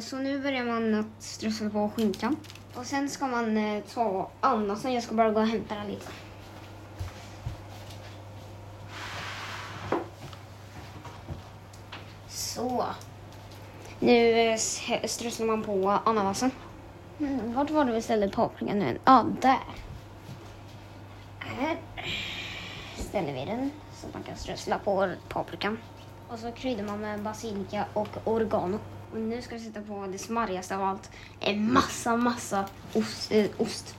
[0.00, 2.36] Så nu börjar man att strössla på skinkan.
[2.74, 4.92] Och sen ska man ta ananasen.
[4.92, 6.06] Jag ska bara gå och hämta den lite.
[12.56, 12.84] Så.
[14.00, 14.56] Nu eh,
[15.04, 16.50] strösslar man på ananasen.
[17.20, 18.98] Mm, vart var det vi ställde paprikan nu?
[19.04, 19.58] Ja, där.
[21.38, 21.76] Här
[22.96, 25.78] ställer vi den så man kan strössla på paprikan.
[26.28, 28.78] Och så kryddar man med basilika och oregano.
[29.12, 31.10] Och nu ska vi sätta på det smarrigaste av allt.
[31.40, 32.64] En massa, massa
[32.94, 33.32] ost.
[33.32, 33.94] Eh, ost.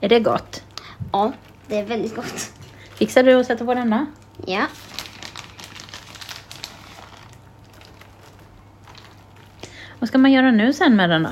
[0.00, 0.64] Är det gott?
[1.12, 1.32] Ja,
[1.66, 2.52] det är väldigt gott.
[2.94, 4.06] Fixar du att sätta på denna?
[4.46, 4.66] Ja.
[10.00, 11.30] Vad ska man göra nu sen med den då?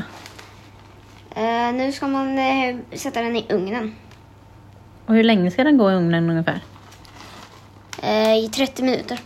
[1.40, 3.94] Eh, nu ska man eh, sätta den i ugnen.
[5.06, 6.60] Och hur länge ska den gå i ugnen ungefär?
[8.02, 9.20] Eh, I 30 minuter.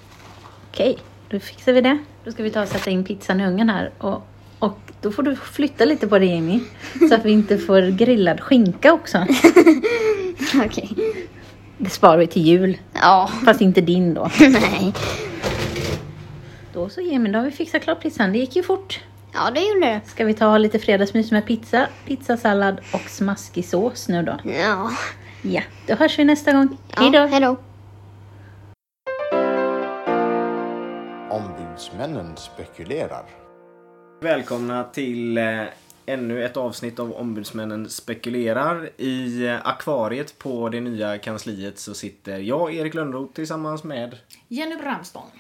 [0.71, 1.99] Okej, då fixar vi det.
[2.25, 3.91] Då ska vi ta och sätta in pizzan i ugnen här.
[3.99, 4.27] Och,
[4.59, 6.61] och då får du flytta lite på det Jamie.
[7.09, 9.27] Så att vi inte får grillad skinka också.
[10.65, 10.91] Okej.
[11.79, 12.79] Det sparar vi till jul.
[12.93, 13.31] Ja.
[13.45, 14.31] Fast inte din då.
[14.41, 14.93] Nej.
[16.73, 18.33] Då så Jamie, då har vi fixat klart pizzan.
[18.33, 19.01] Det gick ju fort.
[19.35, 20.01] Ja, det gjorde det.
[20.07, 24.39] Ska vi ta lite fredagsmys med pizza, pizzasallad och smaskig sås nu då?
[24.51, 24.91] Ja.
[25.43, 26.79] Ja, då hörs vi nästa gång.
[26.91, 27.19] Hej då!
[27.19, 27.57] Ja, hej då.
[31.31, 33.25] Ombudsmännen spekulerar.
[34.23, 35.63] Välkomna till eh,
[36.07, 38.91] ännu ett avsnitt av Ombudsmännen spekulerar.
[38.97, 44.17] I eh, akvariet på det nya kansliet så sitter jag, Erik Lönnroth, tillsammans med
[44.49, 45.31] Jenny Bramstång.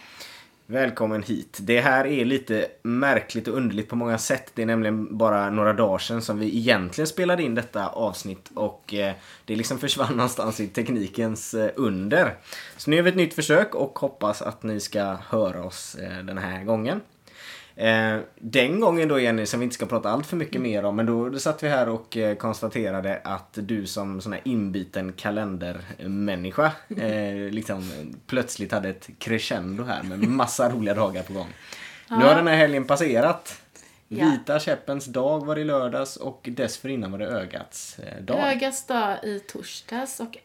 [0.72, 1.58] Välkommen hit.
[1.60, 4.52] Det här är lite märkligt och underligt på många sätt.
[4.54, 8.94] Det är nämligen bara några dagar sedan som vi egentligen spelade in detta avsnitt och
[8.94, 12.36] eh, det liksom försvann någonstans i teknikens eh, under.
[12.76, 16.24] Så nu gör vi ett nytt försök och hoppas att ni ska höra oss eh,
[16.24, 17.00] den här gången.
[17.76, 20.96] Eh, den gången då Jenny, som vi inte ska prata allt för mycket mer om,
[20.96, 25.12] men då, då satt vi här och eh, konstaterade att du som sån här inbiten
[25.12, 26.64] kalendermänniska
[26.96, 27.90] eh, liksom
[28.26, 31.48] plötsligt hade ett crescendo här med massa roliga dagar på gång.
[32.08, 32.34] Nu har Ja.
[32.34, 33.58] den här helgen passerat.
[34.08, 34.24] Ja.
[34.24, 38.52] Vita käppens dag var i lördags och dessförinnan var det ögats eh, dag.
[38.52, 40.38] Ögats dag i torsdags och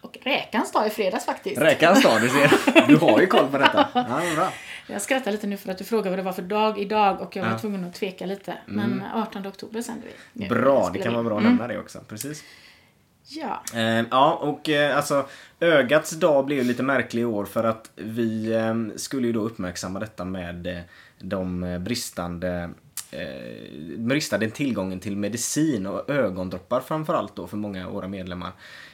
[0.00, 1.60] och räkans dag i fredags faktiskt.
[1.60, 2.86] Räkans dag, du ser.
[2.88, 3.88] Du har ju koll på detta.
[3.94, 4.52] Ja, bra.
[4.86, 7.36] Jag skrattar lite nu för att du frågade vad det var för dag idag och
[7.36, 7.58] jag var Ja.
[7.58, 8.54] tvungen att tveka lite.
[8.68, 8.90] Mm.
[8.90, 10.48] Men 18 oktober sänder vi.
[10.48, 11.52] Bra, det kan vara bra att Mm.
[11.56, 12.00] nämna det också.
[12.08, 12.44] Precis.
[13.28, 13.62] Ja.
[13.74, 15.26] Eh, ja, och eh, alltså
[15.60, 19.40] ögats dag blev ju lite märklig i år för att vi eh, skulle ju då
[19.40, 20.78] uppmärksamma detta med eh,
[21.18, 22.70] de bristande
[23.10, 28.52] eh, bristande tillgången till medicin och ögondroppar framförallt då för många av våra medlemmar.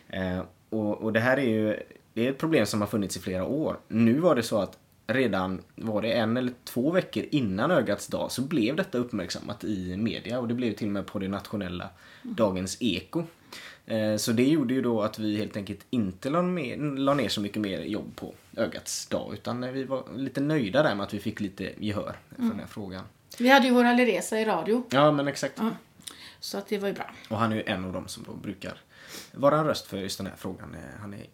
[0.09, 1.83] Eh, och, och det här är ju
[2.15, 3.77] det är ett problem som har funnits i flera år.
[3.89, 4.79] Nu var det så att
[5.19, 9.97] redan var det en eller två veckor innan ögats dag så blev detta uppmärksammat i
[9.97, 11.91] media och det blev till och med på det nationella
[12.23, 13.23] Dagens Eko.
[13.87, 17.63] Eh, Så det gjorde ju då att vi helt enkelt inte la, ner så mycket
[17.63, 21.19] mer jobb på ögats dag utan eh, vi var lite nöjda där med att vi
[21.21, 22.51] fick lite gehör för Mm.
[22.51, 23.05] den här frågan.
[23.39, 24.83] Vi hade ju vår Alireza i radio.
[24.91, 25.55] Ja men exakt.
[25.59, 25.71] Ja.
[26.41, 27.11] Så att det var ju bra.
[27.31, 28.81] Och han är ju en av dem som då brukar
[29.35, 30.75] vara en röst för just den här frågan.
[30.75, 31.27] Eh, Han är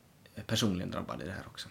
[0.47, 1.69] personligen drabbad i det här också.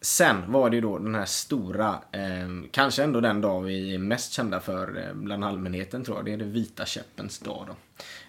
[0.00, 3.98] Sen var det ju då den här stora, eh, kanske ändå den dag vi är
[3.98, 6.24] mest kända för eh, bland allmänheten tror jag.
[6.24, 7.76] Det är det vita käppens dag då.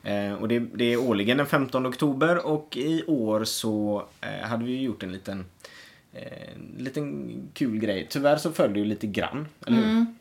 [0.10, 4.66] Eh, och det, det är årligen den 15 oktober och i år så eh, hade
[4.66, 5.46] vi gjort en liten,
[6.14, 8.08] eh, en liten kul grej.
[8.10, 9.84] Tyvärr så föll det ju lite grann, eller hur?
[9.84, 10.16] Mm.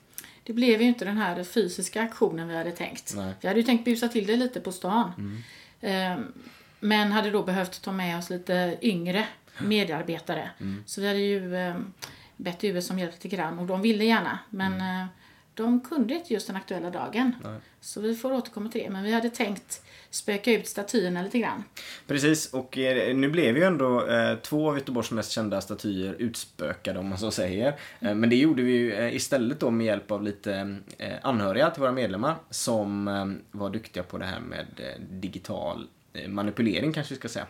[0.45, 3.13] Det blev ju inte den här fysiska aktionen vi hade tänkt.
[3.17, 3.35] Nej.
[3.41, 5.13] Vi hade ju tänkt busa till det lite på stan.
[5.19, 5.43] Mm.
[5.81, 6.33] Ehm,
[6.81, 9.27] Men hade då behövt ta med oss lite yngre
[9.61, 10.51] medarbetare.
[10.61, 10.83] Mm.
[10.87, 11.93] Så vi hade ju ehm,
[12.37, 14.39] bett US om hjälp lite grann och de ville gärna.
[14.51, 15.07] Men eh,
[15.55, 17.33] de kunde inte just den aktuella dagen.
[17.41, 17.53] Mm.
[17.53, 17.61] Nej.
[17.81, 18.91] Så vi får återkomma till det.
[18.91, 21.65] Men vi hade tänkt spöka ut statyerna lite grann.
[22.07, 26.99] Precis, och eh, nu blev ju ändå eh, två av Göteborgs mest kända statyer utspökade
[26.99, 27.69] om man så säger.
[28.01, 31.71] Eh, men det gjorde vi ju eh, istället då med hjälp av lite eh, anhöriga
[31.71, 35.98] till våra medlemmar som eh, var duktiga på det här med eh, digital eh,
[36.29, 37.47] manipulering kanske vi ska säga.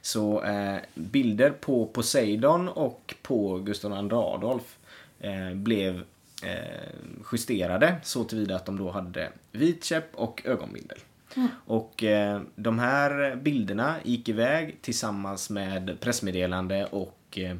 [0.00, 4.76] Så eh, bilder på Poseidon och på Gustav II Adolf
[5.20, 6.04] eh, blev
[6.42, 10.98] eh, justerade så tillvida att de då hade vit käpp och ögonbindel.
[11.36, 11.48] Mm.
[11.66, 17.56] Och eh, de här bilderna gick iväg tillsammans med pressmeddelande och eh,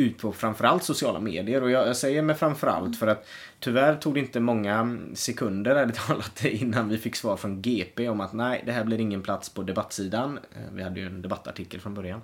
[0.00, 1.62] ut på framförallt sociala medier.
[1.62, 3.26] Och jag, jag säger med framförallt för att
[3.60, 8.20] tyvärr tog det inte många sekunder ärligt talat innan vi fick svar från GP om
[8.20, 10.38] att nej, det här blir ingen plats på debattsidan.
[10.54, 12.20] Eh, Vi hade ju en debattartikel från början.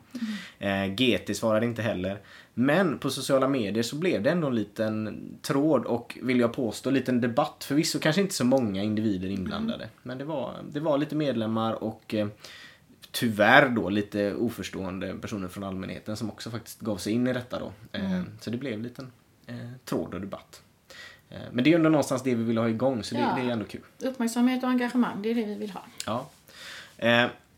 [0.58, 2.18] Eh, GT svarade inte heller.
[2.54, 6.90] Men på sociala medier så blev det ändå en liten tråd och vill jag påstå,
[6.90, 7.64] en liten debatt.
[7.68, 9.88] Förvisso kanske inte så många individer inblandade.
[10.02, 12.26] Men det var, det var lite medlemmar och eh,
[13.18, 17.58] tyvärr då lite oförstående personer från allmänheten som också faktiskt gav sig in i detta
[17.58, 17.72] då.
[17.92, 18.26] Eh, Mm.
[18.40, 19.12] Så det blev en liten
[19.46, 20.62] eh, tråd och debatt.
[21.30, 23.36] Eh, men det är ju ändå någonstans det vi vill ha igång så det, Ja.
[23.40, 23.80] det är ändå kul.
[23.98, 25.82] Uppmärksamhet och engagemang, det är det vi vill ha.
[26.06, 26.26] Ja.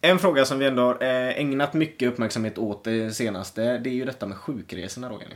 [0.00, 4.04] En fråga som vi ändå har ägnat mycket uppmärksamhet åt det senaste, det är ju
[4.04, 5.34] detta med sjukresorna då Jenny.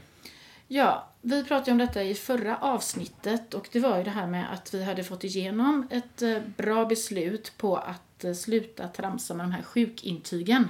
[0.68, 4.52] Ja, vi pratade om detta i förra avsnittet och det var ju det här med
[4.52, 6.22] att vi hade fått igenom ett
[6.56, 10.68] bra beslut på att eh, sluta tramsa med de här sjukintygen.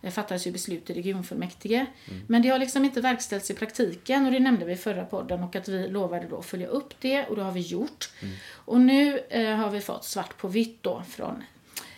[0.00, 1.86] Det fattades ju beslut i regionfullmäktige.
[2.26, 5.42] Men det har liksom inte verkställts i praktiken och det nämnde vi i förra podden
[5.42, 8.10] och att vi lovade då att följa upp det och det har vi gjort.
[8.50, 11.44] Och nu eh, har vi fått svart på vitt då från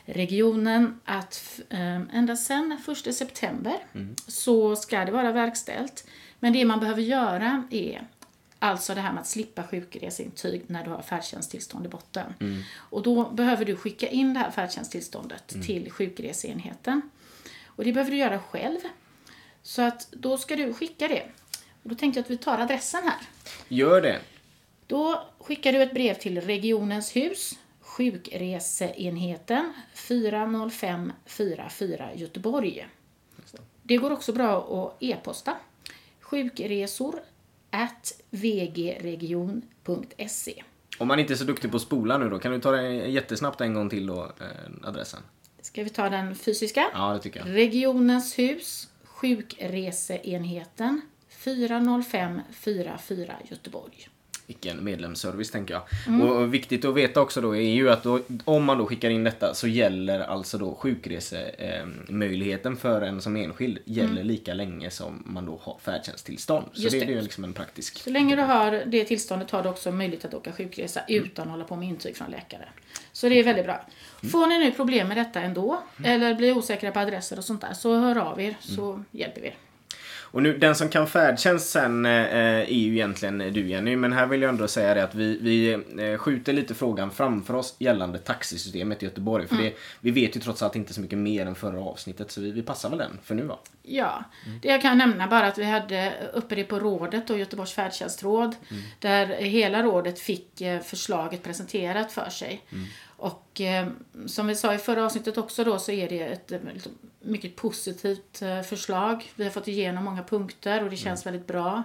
[0.04, 3.76] regionen att eh, ända sedan 1 september
[4.26, 6.06] så ska det vara verkställt.
[6.38, 8.06] Men det man behöver göra är
[8.64, 12.34] alltså det här med att slippa sjukreseintyg när du har färdtjänsttillstånd i botten.
[12.40, 12.62] Mm.
[12.76, 15.66] Och då behöver du skicka in det här färdtjänsttillståndet Mm.
[15.66, 17.00] till sjukreseenheten.
[17.66, 18.78] Och det behöver du göra själv.
[19.62, 21.22] Så att då ska du skicka det.
[21.82, 23.18] Och då tänkte jag att vi tar adressen här.
[23.68, 24.20] Gör det.
[24.86, 32.88] Då skickar du ett brev till Regionens hus, sjukreseenheten 40544 Göteborg.
[33.82, 35.56] Det går också bra att e-posta.
[36.20, 37.20] Sjukresor
[38.30, 40.62] vgregion.se
[40.98, 42.92] Om man inte är så duktig på att spola nu då, kan du ta det
[42.92, 45.20] jättesnabbt en gång till då, eh, adressen?
[45.60, 46.90] Ska vi ta den fysiska?
[46.94, 47.54] Ja, det tycker jag.
[47.54, 54.08] Regionens hus, sjukreseenheten 40544 Göteborg.
[54.46, 55.82] Vilken medlemsservice tänker jag.
[56.06, 56.22] Mm.
[56.22, 59.24] Och viktigt att veta också då är ju att då, om man då skickar in
[59.24, 64.26] detta så gäller alltså då sjukresemöjligheten för en som enskild gäller Mm.
[64.26, 66.66] lika länge som man då har färdtjänsttillstånd.
[66.72, 67.04] Så det, det.
[67.04, 67.98] är ju liksom en praktisk...
[67.98, 71.50] Så länge du har det tillståndet har du också möjlighet att åka sjukresa utan att
[71.50, 72.68] hålla på med intyg från läkare.
[73.12, 73.86] Så det är väldigt bra.
[74.32, 77.72] Får ni nu problem med detta ändå, eller blir osäkra på adresser och sånt där,
[77.72, 79.54] så hör av er så hjälper vi er.
[80.34, 84.26] Och nu, den som kan färdtjänst sen eh, är ju egentligen du Jenny, men här
[84.26, 88.18] vill jag ändå säga det att vi, vi eh, skjuter lite frågan framför oss gällande
[88.18, 89.46] taxisystemet i Göteborg.
[89.48, 89.66] För Mm.
[89.66, 92.50] det, vi vet ju trots allt inte så mycket mer än förra avsnittet, så vi,
[92.50, 93.58] vi passar väl den för nu va?
[93.82, 94.24] Ja,
[94.62, 98.56] det jag kan nämna bara att vi hade uppe det på rådet och Göteborgs färdtjänstråd.
[98.98, 102.62] Där hela rådet fick eh, förslaget presenterat för sig.
[103.16, 103.88] Och eh,
[104.26, 107.56] som vi sa i förra avsnittet också då så är det ett eh, liksom mycket
[107.56, 109.32] positivt eh, förslag.
[109.34, 111.82] Vi har fått igenom många punkter och det känns väldigt bra.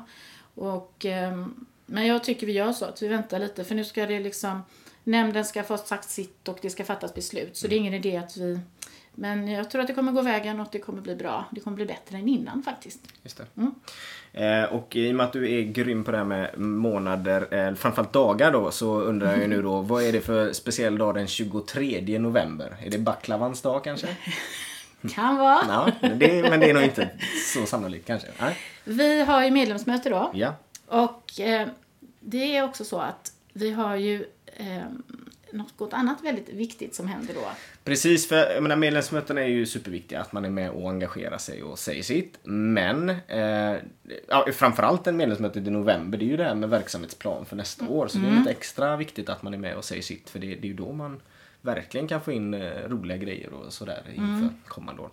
[0.56, 1.48] Och, eh,
[1.86, 4.62] men jag tycker vi gör så att vi väntar lite för nu ska det liksom
[5.04, 7.58] Nämnden ska få sagt sitt och det ska fattas beslut.
[7.58, 8.60] Så det är ingen idé att vi
[9.20, 11.46] men jag tror att det kommer gå vägen och att det kommer bli bra.
[11.52, 13.00] Det kommer bli bättre än innan faktiskt.
[13.24, 13.46] Just det.
[13.58, 13.74] Mm.
[14.34, 17.76] Eh, och i och med att du är grym på det här med månader, eh,
[17.76, 21.16] framförallt dagar då, så undrar jag ju nu då, vad är det för speciell dag
[21.16, 22.76] den 23 november?
[22.86, 24.08] Är det baklavans dag kanske?
[25.16, 25.62] Kan vara.
[25.68, 27.10] Ja, det, men det är nog inte
[27.54, 28.28] så sannolikt kanske.
[28.40, 28.58] Nej.
[28.84, 30.32] Vi har ju medlemsmöte då.
[30.34, 30.56] Ja.
[30.86, 31.68] Och eh,
[32.20, 34.84] det är också så att vi har ju eh,
[35.52, 37.42] något annat väldigt viktigt som händer då.
[37.84, 40.22] Precis, för jag menar, medlemsmöten är ju superviktiga.
[40.22, 42.40] Att man är med och engagerar sig och säger sitt.
[42.44, 43.76] Men eh,
[44.28, 47.88] ja, framförallt en medlemsmöte i november, det är ju det här med verksamhetsplan för nästa
[47.88, 48.08] år.
[48.08, 48.40] Så det är Mm.
[48.40, 50.30] lite extra viktigt att man är med och säger sitt.
[50.30, 51.22] För det, det är ju då man
[51.62, 54.50] verkligen kan få in eh, roliga grejer och sådär inför Mm.
[54.68, 55.10] kommande år.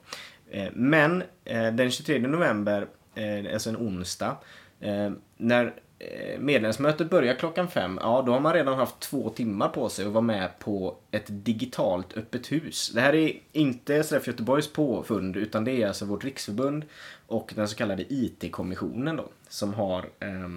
[0.51, 4.37] Eh, men eh, den 23 november, eh, alltså en onsdag,
[4.81, 9.69] eh, när Eh, medlemsmötet börjar klockan fem, ja då har man redan haft två timmar
[9.69, 12.91] på sig att vara med på ett digitalt öppet hus.
[12.95, 16.85] Det här är inte SRF Göteborgs påfund utan det är alltså vårt riksförbund
[17.27, 20.49] och den så kallade IT-kommissionen då som har eh,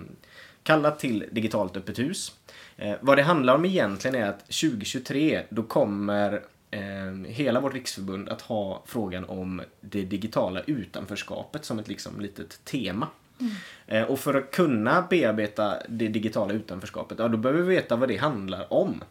[0.64, 2.36] kallat till digitalt öppet hus.
[2.78, 8.30] Eh, vad det handlar om egentligen är att 2023 då kommer eh, hela vårt riksförbund
[8.30, 13.08] att ha frågan om det digitala utanförskapet som ett liksom litet tema.
[13.88, 18.10] Eh, Och för att kunna bearbeta det digitala utanförskapet, ja då behöver vi veta vad
[18.10, 19.04] det handlar om.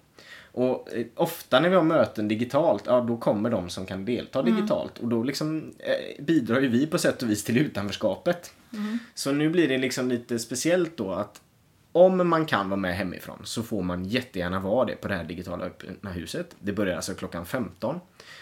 [0.52, 4.40] Och eh, ofta när vi har möten digitalt, ja då kommer de som kan delta
[4.40, 4.54] Mm.
[4.56, 4.98] digitalt.
[4.98, 8.52] Och då liksom eh, bidrar ju vi på sätt och vis till utanförskapet.
[8.72, 8.98] Mm.
[9.14, 11.40] Så nu blir det liksom lite speciellt då att
[11.92, 15.24] om man kan vara med hemifrån så får man jättegärna vara det på det här
[15.24, 16.56] digitala öppna huset.
[16.60, 18.00] Det börjar alltså klockan 15.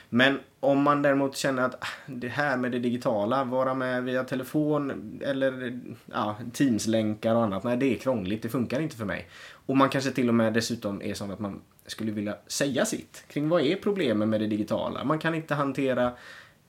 [0.09, 4.25] Men om man däremot känner att ah, det här med det digitala, vara med via
[4.25, 9.29] telefon eller ja, Teams-länkar och annat, nej det är krångligt, det funkar inte för mig.
[9.67, 13.25] Och man kanske till och med dessutom är sån att man skulle vilja säga sitt
[13.29, 15.05] kring vad är problemen med det digitala.
[15.05, 16.13] Man kan inte hantera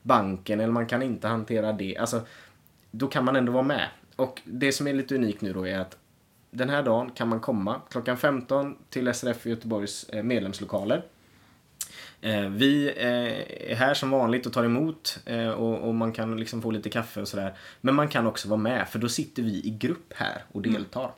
[0.02, 1.98] banken eller man kan inte hantera det.
[1.98, 2.22] Alltså,
[2.92, 3.88] då kan man ändå vara med.
[4.16, 5.98] Och det som är lite unikt nu då är att
[6.52, 11.04] den här dagen kan man komma klockan 15 till SRF Göteborgs eh, medlemslokaler.
[12.22, 16.62] Eh, Vi eh, är här som vanligt och tar emot eh, och man kan liksom
[16.62, 17.54] få lite kaffe och sådär.
[17.82, 21.12] Men man kan också vara med för då sitter vi i grupp här och deltar.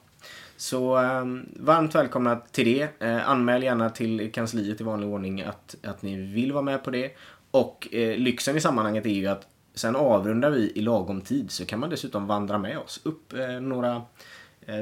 [0.57, 3.01] Så eh, varmt välkomna till det.
[3.25, 7.11] Anmäl gärna till kansliet i vanlig ordning att, att ni vill vara med på det.
[7.51, 11.79] Och lyxen i sammanhanget är ju att sen avrundar vi i lagom tid så kan
[11.79, 14.01] man dessutom vandra med oss upp några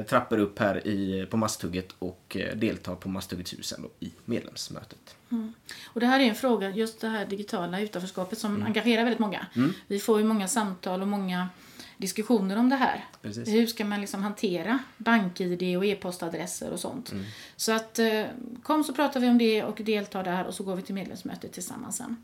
[0.08, 5.17] trappor upp här i, på Masthugget och delta på Masthuggets hus i medlemsmötet.
[5.30, 5.52] Mm.
[5.86, 9.46] Och det här är en fråga, just det här digitala utanförskapet som engagerar väldigt många.
[9.56, 9.72] Mm.
[9.86, 11.48] Vi får ju många samtal och många
[11.96, 13.04] diskussioner om det här.
[13.28, 13.48] Precis.
[13.54, 17.12] Hur ska man liksom hantera bank-id och e-postadresser och sånt.
[17.12, 17.24] Mm.
[17.56, 18.24] Så att eh,
[18.62, 21.52] kom så pratar vi om det och deltar där och så går vi till medlemsmötet
[21.52, 22.16] tillsammans sen.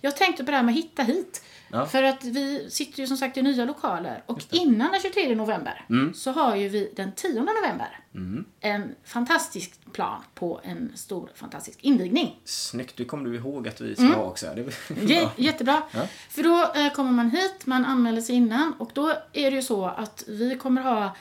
[0.00, 1.42] Jag tänkte på det här med hitta hit.
[1.72, 1.86] Ja.
[1.86, 5.84] För att vi sitter ju som sagt i nya lokaler och innan den 23 november
[5.90, 6.14] Mm.
[6.14, 8.44] så har ju vi den 10 november Mm.
[8.60, 12.40] en fantastisk plan på en stor fantastisk invigning.
[12.44, 14.14] Snyggt, det kommer du ihåg att vi ska Mm.
[14.14, 14.46] ha också.
[14.54, 15.32] Det bra.
[15.36, 15.82] jättebra.
[15.92, 16.06] Ja.
[16.30, 19.62] För då eh, kommer man hit, man anmäler sig innan och då är det ju
[19.62, 21.16] så att vi kommer ha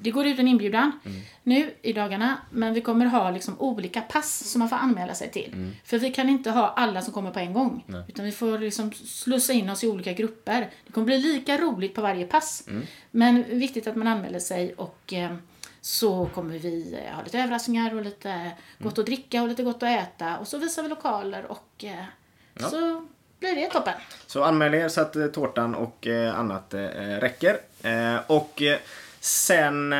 [0.00, 1.20] det går ut en inbjudan Mm.
[1.42, 5.30] nu i dagarna, men vi kommer ha liksom olika pass som man får anmäla sig
[5.30, 5.52] till.
[5.52, 5.72] Mm.
[5.84, 7.84] För vi kan inte ha alla som kommer på en gång.
[7.86, 8.04] Nej.
[8.08, 10.70] Utan vi får liksom slussa in oss i olika grupper.
[10.86, 12.64] Det kommer bli lika roligt på varje pass.
[12.68, 12.82] Mm.
[13.10, 15.34] Men viktigt att man anmäler sig och eh,
[15.80, 18.52] så kommer vi eh, ha lite överraskningar och lite Mm.
[18.78, 20.38] gott att dricka och lite gott att äta.
[20.38, 22.04] Och så visar vi lokaler och eh,
[22.60, 22.68] Ja.
[22.70, 23.06] så
[23.42, 23.94] blir det toppen.
[24.26, 26.80] Så anmäl er så att eh, tårtan och eh, annat eh,
[27.20, 27.56] räcker.
[28.26, 28.62] Och
[29.20, 29.92] sen,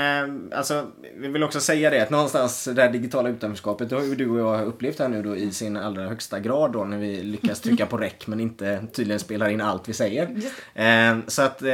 [0.53, 0.87] alltså,
[1.17, 4.31] vi vill också säga det att någonstans det här digitala utanförskapet, det har ju du
[4.31, 7.61] och jag upplevt här nu då i sin allra högsta grad då när vi lyckas
[7.61, 10.31] trycka på räck men inte tydligen spelar in allt vi säger.
[10.75, 11.73] Eh, så att, eh,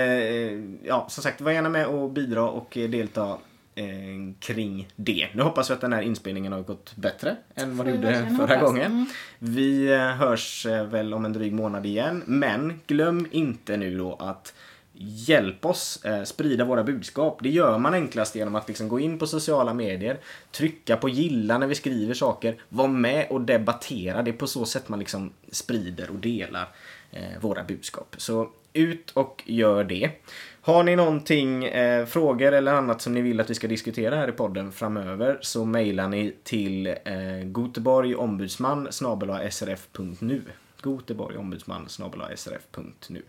[0.83, 3.39] ja som sagt, var gärna med och bidra och delta
[4.41, 5.29] kring det.
[5.35, 8.57] Nu hoppas vi att den här inspelningen har gått bättre än vad det gjorde förra
[8.57, 8.63] hoppas.
[8.63, 8.93] gången.
[8.93, 9.07] Mm.
[9.39, 12.23] Vi eh, hörs eh, väl om en dryg månad igen.
[12.27, 14.55] Men glöm inte nu då att
[15.01, 17.39] Hjälp oss eh, sprida våra budskap.
[17.43, 20.19] Det gör man enklast genom att liksom gå in på sociala medier,
[20.53, 24.23] trycka på gilla när vi skriver saker, vara med och debattera.
[24.23, 26.69] Det är på så sätt man liksom sprider och delar
[27.11, 28.15] eh, våra budskap.
[28.19, 30.11] Så ut och gör det.
[30.69, 34.29] Har ni någonting, eh, frågor eller annat som ni vill att vi ska diskutera här
[34.29, 36.95] i podden framöver så mejlar ni till eh,
[37.45, 38.89] goteborgombudsman
[39.51, 40.43] srf.nu
[40.81, 43.23] Goteborgombudsman srf.nu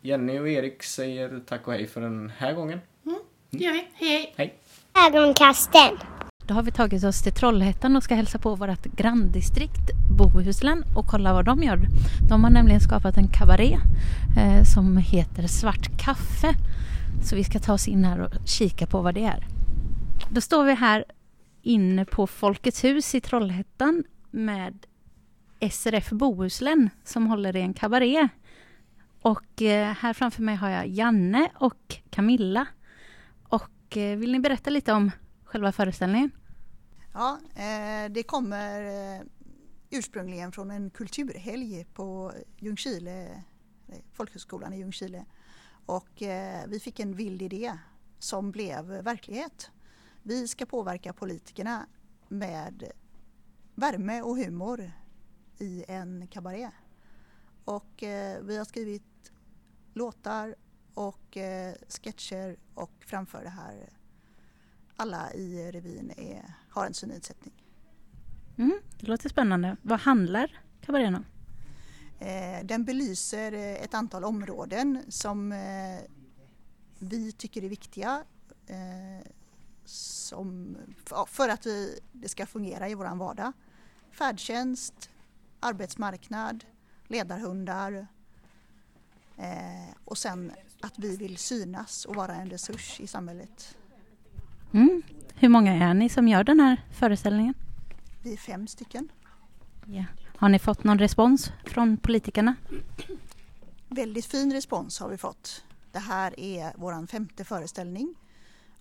[0.00, 2.80] Jenny och Erik säger tack och hej för den här gången.
[3.50, 3.88] Det gör vi.
[3.94, 4.54] Hej, hej.
[5.06, 5.98] Ögonkasten.
[6.50, 11.06] Då har vi tagit oss till Trollhättan och ska hälsa på vårt granndistrikt Bohuslän och
[11.06, 11.78] kolla vad de gör.
[12.28, 13.78] De har nämligen skapat en kabaré
[14.38, 16.54] eh, som heter Svart kaffe.
[17.22, 19.46] Så vi ska ta oss in här och kika på vad det är.
[20.30, 21.04] Då står vi här
[21.62, 24.86] inne på Folkets hus i Trollhättan med
[25.70, 28.28] SRF Bohuslän som håller i en kabaré.
[29.22, 32.66] Och eh, här framför mig har jag Janne och Camilla.
[33.42, 35.10] Och eh, vill ni berätta lite om
[35.44, 36.30] själva föreställningen?
[37.12, 39.22] Ja, eh, det kommer eh,
[39.90, 43.44] ursprungligen från en kulturhelg på Ljungskile,
[43.88, 45.24] eh, folkhögskolan i Ljungskile.
[45.86, 47.78] Och eh, vi fick en vild idé
[48.18, 49.70] som blev verklighet.
[50.22, 51.86] Vi ska påverka politikerna
[52.28, 52.90] med
[53.74, 54.92] värme och humor
[55.58, 56.70] i en kabaré.
[57.64, 59.32] Och eh, vi har skrivit
[59.94, 60.54] låtar
[60.94, 63.99] och eh, sketcher och framför det här.
[65.00, 67.54] Alla i revyn är, har en synnedsättning.
[68.58, 69.76] Mm, det låter spännande.
[69.82, 71.24] Vad handlar kabarén om?
[72.18, 76.00] Eh, den belyser eh, ett antal områden som eh,
[76.98, 78.24] vi tycker är viktiga
[78.66, 79.26] eh,
[79.84, 80.76] som,
[81.26, 83.52] för, att vi, det ska fungera i våran vardag.
[84.10, 85.10] Färdtjänst,
[85.60, 86.64] arbetsmarknad,
[87.06, 88.06] ledarhundar
[89.36, 93.76] eh, och sen att vi vill synas och vara en resurs i samhället.
[94.72, 95.02] Mm.
[95.34, 97.54] Hur många är ni som gör den här föreställningen?
[98.22, 99.08] Vi är fem stycken.
[99.86, 100.04] Ja.
[100.36, 102.54] Har ni fått någon respons från politikerna?
[103.88, 105.64] Väldigt fin respons har vi fått.
[105.92, 108.14] Det här är vår femte föreställning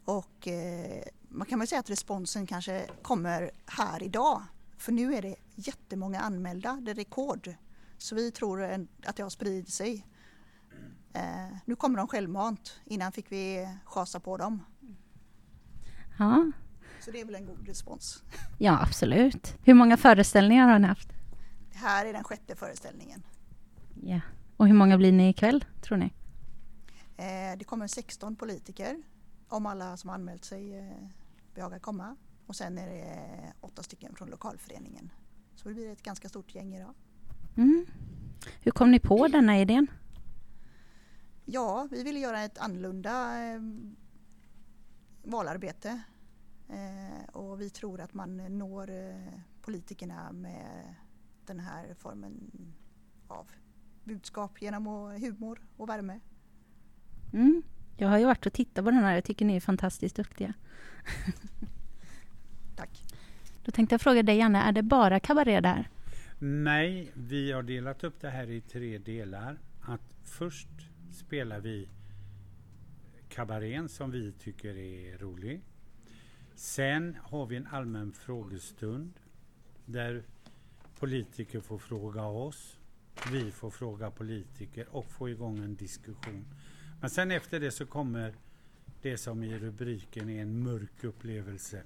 [0.05, 4.41] och eh, man kan väl säga att responsen kanske kommer här idag.
[4.77, 7.53] För nu är det jättemånga anmälda, det är rekord.
[7.97, 10.05] Så vi tror att det har spridit sig.
[11.13, 14.63] Eh, nu kommer de självmant, innan fick vi chasa på dem.
[16.19, 16.51] Ja,
[17.01, 18.23] Så det är väl en god respons.
[18.57, 19.57] ja absolut.
[19.63, 21.09] Hur många föreställningar har ni haft?
[21.71, 23.23] Det här är den sjätte föreställningen.
[24.03, 24.21] Ja.
[24.57, 26.13] Och hur många blir ni ikväll, tror ni?
[27.17, 29.03] Eh, det kommer 16 politiker
[29.47, 31.07] om alla som anmält sig eh,
[31.55, 32.15] behagar komma.
[32.45, 35.09] Och sen är det åtta stycken från lokalföreningen.
[35.55, 36.93] Så det blir ett ganska stort gäng idag.
[37.57, 37.85] Mm.
[38.61, 39.87] Hur kom ni på denna idén?
[41.45, 43.61] Ja, vi ville göra ett annorlunda eh,
[45.23, 46.01] valarbete.
[46.69, 50.95] Eh, och vi tror att man når eh, politikerna med
[51.45, 52.51] den här formen
[53.27, 53.47] av
[54.03, 54.85] budskap genom
[55.21, 56.19] humor och värme.
[57.33, 57.63] Mm.
[57.97, 59.15] Jag har ju varit och tittat på den här.
[59.15, 60.53] Jag tycker ni är fantastiskt duktiga.
[62.75, 63.03] Tack.
[63.65, 65.89] Då tänkte jag fråga dig, Janne, är det bara kabaré där?
[66.39, 69.57] Nej, vi har delat upp det här i tre delar.
[69.81, 70.69] Att först
[71.11, 71.89] spelar vi
[73.29, 75.61] kabarén som vi tycker är rolig.
[76.55, 79.13] Sen har vi en allmän frågestund
[79.85, 80.23] där
[80.99, 82.79] politiker får fråga oss.
[83.31, 86.45] Vi får fråga politiker och få igång en diskussion.
[87.01, 88.35] Men sen efter det så kommer
[89.01, 91.83] det som i rubriken är en mörk upplevelse.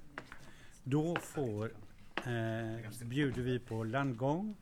[0.84, 1.72] Då får,
[2.16, 4.56] eh, bjuder vi på landgång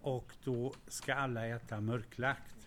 [0.00, 2.57] och då ska alla äta mörklagt.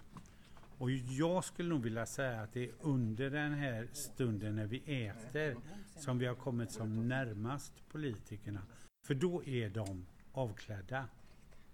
[0.82, 5.06] Och jag skulle nog vilja säga att det är under den här stunden när vi
[5.06, 5.56] äter
[5.96, 8.62] som vi har kommit som närmast politikerna.
[9.08, 11.06] För då är de avklädda.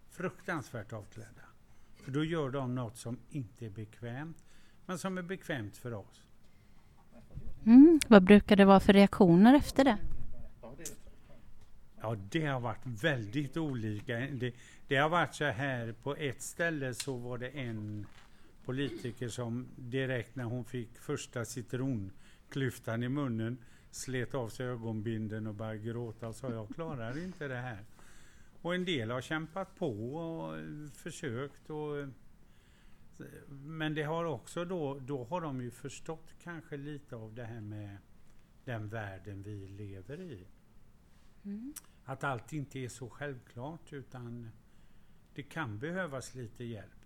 [0.10, 1.42] Fruktansvärt avklädda.
[1.96, 4.46] För då gör de något som inte är bekvämt,
[4.86, 6.24] men som är bekvämt för oss.
[7.66, 8.00] Mm.
[8.08, 9.98] Vad brukar det vara för reaktioner efter det?
[12.02, 14.18] Ja, det har varit väldigt olika.
[14.20, 14.54] Det,
[14.88, 18.06] det har varit så här, på ett ställe så var det en
[18.68, 23.58] politiker som direkt när hon fick första citronklyftan i munnen
[23.92, 27.86] slet av sig ögonbinden och började gråta och sa jag klarar inte det här.
[28.62, 30.60] Och en del har kämpat på och
[30.94, 32.08] försökt och
[33.50, 37.62] men det har också då, då har de ju förstått kanske lite av det här
[37.62, 37.98] med
[38.66, 40.48] den världen vi lever i.
[41.44, 41.74] Mm.
[42.04, 44.50] Att allt inte är så självklart utan
[45.34, 46.97] det kan behövas lite hjälp.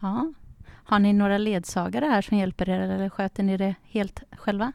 [0.00, 0.32] Ja,
[0.66, 4.72] Har ni några ledsagare här som hjälper er eller sköter ni det helt själva?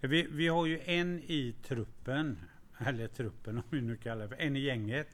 [0.00, 2.38] Vi, vi har ju en i truppen,
[2.78, 5.08] eller truppen om vi nu kallar det en i gänget,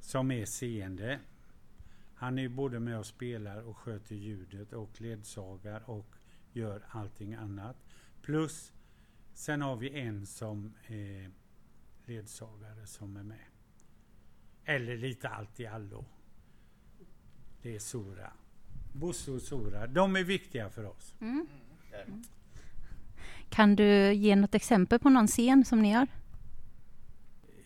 [0.00, 1.18] som är seende.
[2.14, 6.14] Han är ju både med och spelar och sköter ljudet och ledsagar och
[6.52, 7.76] gör allting annat.
[8.22, 8.72] Plus,
[9.34, 11.30] sen har vi en som är
[12.06, 13.44] ledsagare som är med.
[14.64, 16.04] Eller lite allt i allo.
[17.62, 18.32] Det är Sora.
[18.92, 21.14] Bosse och Sora, de är viktiga för oss.
[21.20, 21.46] Mm.
[23.48, 26.06] Kan du ge något exempel på någon scen som ni gör?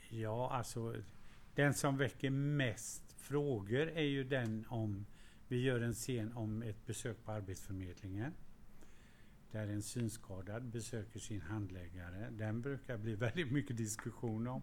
[0.09, 0.95] Ja, alltså
[1.55, 5.07] den som väcker mest frågor är ju den om
[5.49, 8.32] vi gör en scen om ett besök på Arbetsförmedlingen.
[9.51, 12.30] Där en synskadad besöker sin handläggare.
[12.30, 14.62] Den brukar bli väldigt mycket diskussion om.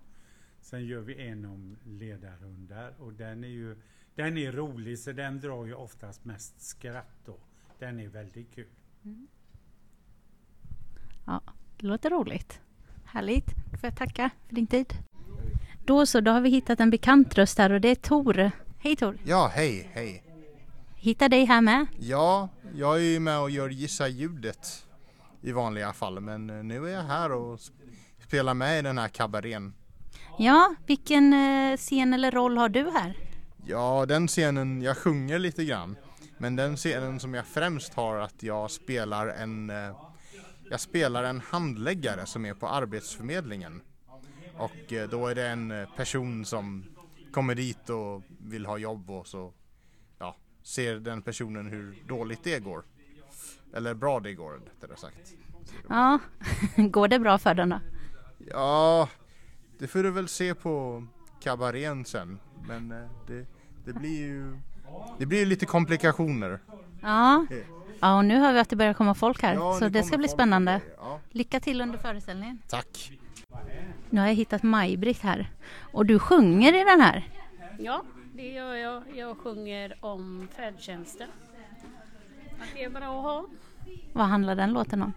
[0.61, 3.77] Sen gör vi en om ledarhundar och den är ju
[4.19, 7.35] den är rolig så den drar ju oftast mest skratt då.
[7.79, 8.67] Den är väldigt kul.
[9.05, 9.27] Mm.
[11.25, 11.41] Ja,
[11.77, 12.59] det låter roligt.
[13.05, 13.45] Härligt.
[13.45, 14.93] Får jag tacka för din tid.
[15.85, 18.51] Då så, då har vi hittat en bekant röst här och det är Tor.
[18.79, 19.17] Hej Tor!
[19.25, 20.23] Ja, hej, hej!
[20.95, 21.85] Hittar dig här med.
[21.99, 24.87] Ja, jag är ju med och gör Gissa ljudet
[25.41, 27.59] i vanliga fall men eh, nu är jag här och
[28.27, 29.73] spelar med i den här kabarén.
[30.37, 33.28] Ja, vilken eh, scen eller roll har du här?
[33.65, 35.95] Ja, den scenen, jag sjunger lite grann.
[36.37, 39.95] Men den scenen som jag främst har att jag spelar en eh,
[40.69, 43.81] jag spelar en handläggare som är på Arbetsförmedlingen.
[44.57, 46.85] Och eh, då är det en eh, person som
[47.31, 49.53] kommer dit och vill ha jobb och så
[50.19, 52.83] ja, ser den personen hur dåligt det går.
[53.73, 55.33] Eller bra det går, rättare sagt.
[55.89, 56.19] Ja,
[56.75, 57.79] går det bra för den då?
[58.47, 59.09] Ja,
[59.79, 61.05] det får du väl se på
[61.39, 62.39] kabarén sen.
[62.67, 62.89] Men
[63.27, 63.45] det,
[63.85, 64.57] det blir ju
[65.17, 66.59] det blir lite komplikationer.
[67.01, 67.45] Ja.
[67.99, 69.53] ja, och nu hör vi att det börjar komma folk här.
[69.53, 70.81] Ja, så det ska bli spännande.
[70.97, 71.19] Ja.
[71.29, 72.61] Lycka till under föreställningen.
[72.67, 73.11] Tack.
[74.09, 75.51] Nu har jag hittat Maj-Britt här.
[75.91, 77.29] Och du sjunger i den här.
[77.79, 79.03] Ja, det gör jag.
[79.15, 81.27] Jag sjunger om färdtjänsten.
[82.61, 83.45] Att det är bra att ha.
[84.13, 85.13] Vad handlar den låten om?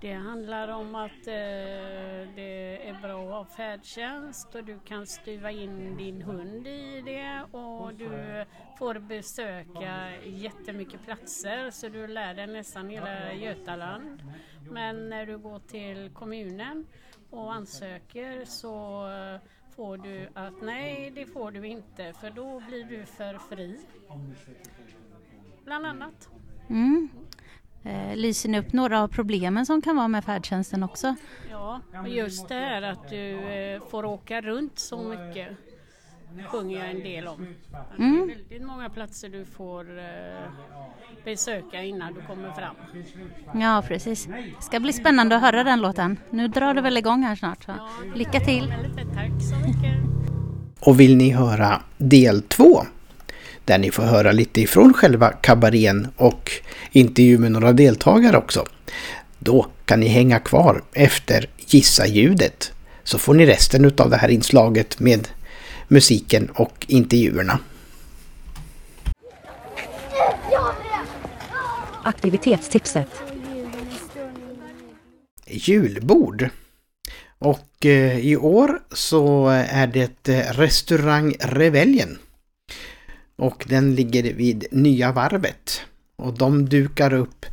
[0.00, 5.50] Det handlar om att eh, det är bra att ha färdtjänst och du kan stuva
[5.50, 8.44] in din hund i det och du
[8.78, 14.22] får besöka jättemycket platser så du lär dig nästan hela Götaland.
[14.70, 16.86] Men när du går till kommunen
[17.30, 19.06] och ansöker så
[19.76, 23.78] får du att nej, det får du inte för då blir du för fri.
[25.64, 26.28] Bland annat.
[26.68, 27.08] Mm.
[27.82, 31.14] Eh, lyser ni upp några av problemen som kan vara med färdtjänsten också?
[31.50, 35.48] Ja, och just det här att du eh, får åka runt så mycket
[36.48, 37.46] sjunger jag en del om.
[37.98, 38.26] Mm.
[38.26, 40.04] Det är väldigt många platser du får eh,
[41.24, 42.74] besöka innan du kommer fram.
[43.60, 44.26] Ja, precis.
[44.26, 46.16] Det ska bli spännande att höra den låten.
[46.30, 47.64] Nu drar det väl igång här snart.
[47.64, 47.72] Så.
[48.14, 48.74] Lycka till!
[49.14, 49.94] Tack så mycket!
[50.80, 52.80] Och vill ni höra del två
[53.64, 56.50] där ni får höra lite ifrån själva kabarén och
[56.92, 58.66] intervju med några deltagare också.
[59.38, 62.72] Då kan ni hänga kvar efter Gissa ljudet
[63.04, 65.28] så får ni resten av det här inslaget med
[65.88, 67.58] musiken och intervjuerna.
[72.04, 73.08] Aktivitetstipset.
[75.46, 76.48] Julbord.
[77.38, 82.18] Och eh, i år så är det eh, restaurang Reveljen.
[83.40, 85.82] Och den ligger vid Nya Varvet.
[86.16, 87.46] Och de dukar upp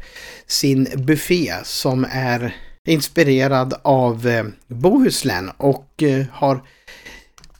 [0.45, 2.55] sin buffé som är
[2.87, 6.63] inspirerad av eh, Bohuslän och eh, har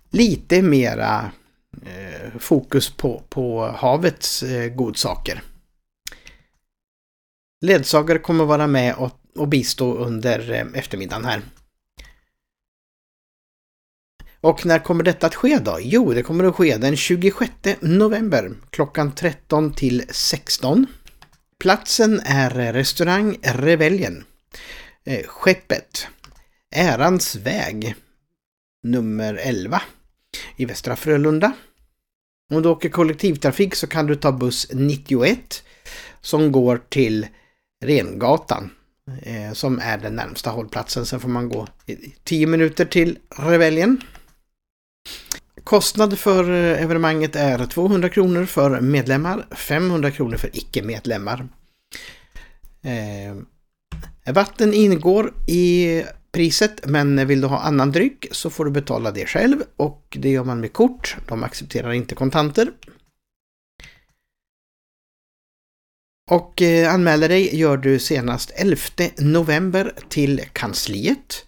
[0.10, 1.32] lite mera
[1.86, 5.42] eh, fokus på, på havets eh, godsaker.
[7.66, 11.42] Ledsagare kommer vara med och, och bistå under eh, eftermiddagen här.
[14.42, 15.78] Och när kommer detta att ske då?
[15.82, 20.88] Jo, det kommer att ske den 26 november klockan 13 till 16.
[21.60, 24.24] Platsen är restaurang Reveljen.
[25.06, 26.08] Eh, skeppet.
[26.76, 27.96] Ärans väg.
[28.84, 29.82] Nummer 11.
[30.58, 31.52] I Västra Frölunda.
[32.54, 35.64] Om du åker kollektivtrafik så kan du ta buss 91
[36.22, 37.28] som går till
[37.86, 38.70] Rengatan
[39.22, 41.06] eh, som är den närmsta hållplatsen.
[41.06, 41.68] Sen får man gå
[42.24, 44.02] 10 minuter till Reveljen.
[45.68, 51.48] Kostnad för eh, evenemanget är 200 kronor för medlemmar, 500 kronor för icke-medlemmar.
[52.84, 59.12] Eh, vatten ingår i priset men vill du ha annan dryck så får du betala
[59.12, 61.18] det själv och det gör man med kort.
[61.28, 62.72] De accepterar inte kontanter.
[66.32, 68.78] Och eh, anmäler dig gör du senast 11
[69.18, 71.47] november till kansliet.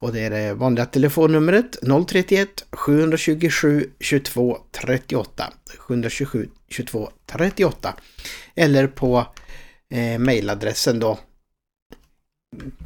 [0.00, 1.76] Och det är det vanliga telefonnumret
[2.08, 7.94] 031 727 22 38 727 22 38
[8.54, 9.26] eller på
[9.90, 11.18] eh, mejladressen då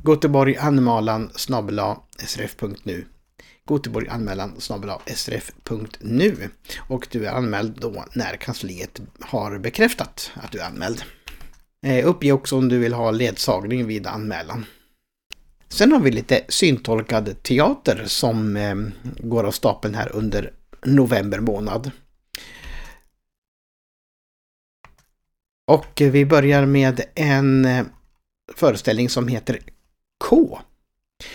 [0.07, 1.31] Göteborganmälan
[2.19, 3.05] srf.nu
[3.71, 4.61] Göteborganmälan
[5.07, 11.03] srf.nu och du är anmäld då när kansliet har bekräftat att du är anmäld.
[11.87, 14.65] Eh, uppge också om du vill ha ledsagning vid anmälan.
[15.73, 18.77] Sen har vi lite syntolkad teater som eh,
[19.19, 20.53] går av stapeln här under
[20.85, 21.91] november månad.
[25.67, 27.87] Och vi börjar med en eh,
[28.55, 29.59] föreställning som heter
[30.25, 30.59] K.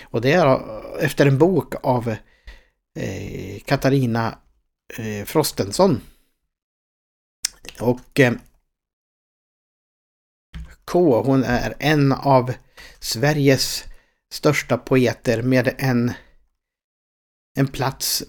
[0.03, 2.15] Och det är eh, efter en bok av
[2.99, 4.37] eh, Katarina
[4.97, 6.01] eh, Frostenson.
[7.79, 8.33] Och eh,
[10.85, 12.53] K, hon är en av
[12.99, 13.83] Sveriges
[14.35, 16.13] största poeter med en,
[17.57, 18.23] en plats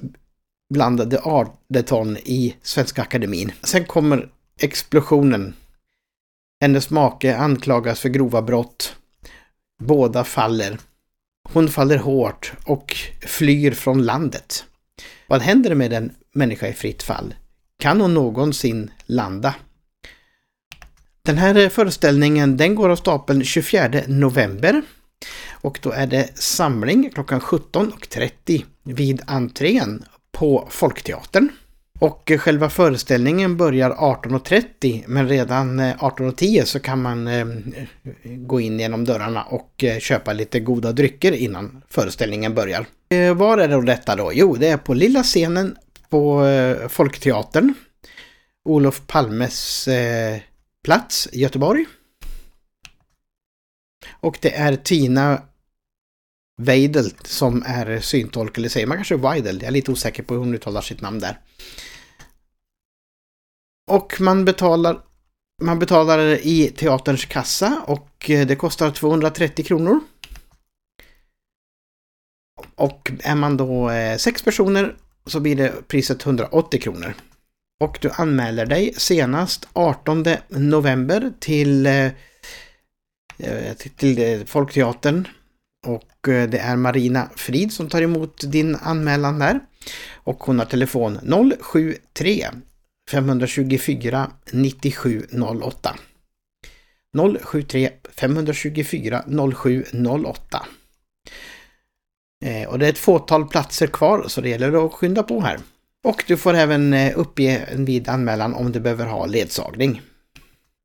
[0.75, 3.53] bland de Ardeton i Svenska Akademin.
[3.63, 4.29] Sen kommer
[4.61, 5.55] explosionen.
[6.61, 8.97] Hennes make anklagas för grova brott.
[9.83, 10.79] Båda faller.
[11.53, 14.65] Hon faller hårt och flyr från landet.
[15.27, 17.35] Vad händer med en människa i fritt fall?
[17.79, 19.55] Kan hon någonsin landa?
[21.23, 24.83] Den här föreställningen den går av stapeln 24 november
[25.51, 31.49] och då är det samling klockan 17.30 vid entrén på Folkteatern.
[31.99, 37.47] Och själva föreställningen börjar 18.30 men redan eh, 18.10 så kan man eh,
[38.23, 42.87] gå in genom dörrarna och eh, köpa lite goda drycker innan föreställningen börjar.
[43.35, 44.31] Var är då detta då?
[44.35, 45.77] Jo, det är på lilla scenen
[46.09, 46.45] på
[46.89, 47.75] Folkteatern.
[48.65, 49.89] Olof Palmes
[50.85, 51.87] plats i Göteborg.
[54.21, 55.43] Och det är Tina
[56.63, 59.57] Weidel som är syntolk, eller säger man kanske Weidel?
[59.57, 61.41] Jag är lite osäker på hur hon uttalar sitt namn där.
[63.91, 65.01] Och man betalar,
[65.63, 70.01] man betalar i teaterns kassa och det kostar 230 kronor.
[72.75, 74.97] Och är man då eh, sex personer
[75.27, 77.15] så blir det priset 180 kronor.
[77.81, 82.11] Och du anmäler dig senast 18 november till, eh,
[83.39, 85.29] Eh, till eh, Folkteatern.
[85.87, 89.61] Och eh, det är Marina Frid som tar emot din anmälan där.
[90.15, 91.19] Och hon har telefon
[91.61, 92.47] 073
[93.11, 95.97] 524 9708.
[97.43, 99.25] 073 524
[99.55, 100.67] 0708.
[102.69, 105.59] Och det är ett fåtal platser kvar så det gäller att skynda på här.
[106.05, 110.03] Och du får även uppge en vid anmälan om du behöver ha ledsagning.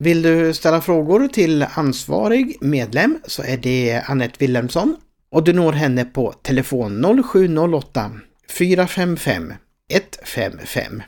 [0.03, 4.95] Vill du ställa frågor till ansvarig medlem så är det Annette Wilhelmsson
[5.31, 8.11] och du når henne på telefon 0708
[8.57, 9.53] 455
[9.93, 11.03] 155.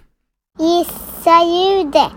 [0.60, 2.12] Gissa ljudet.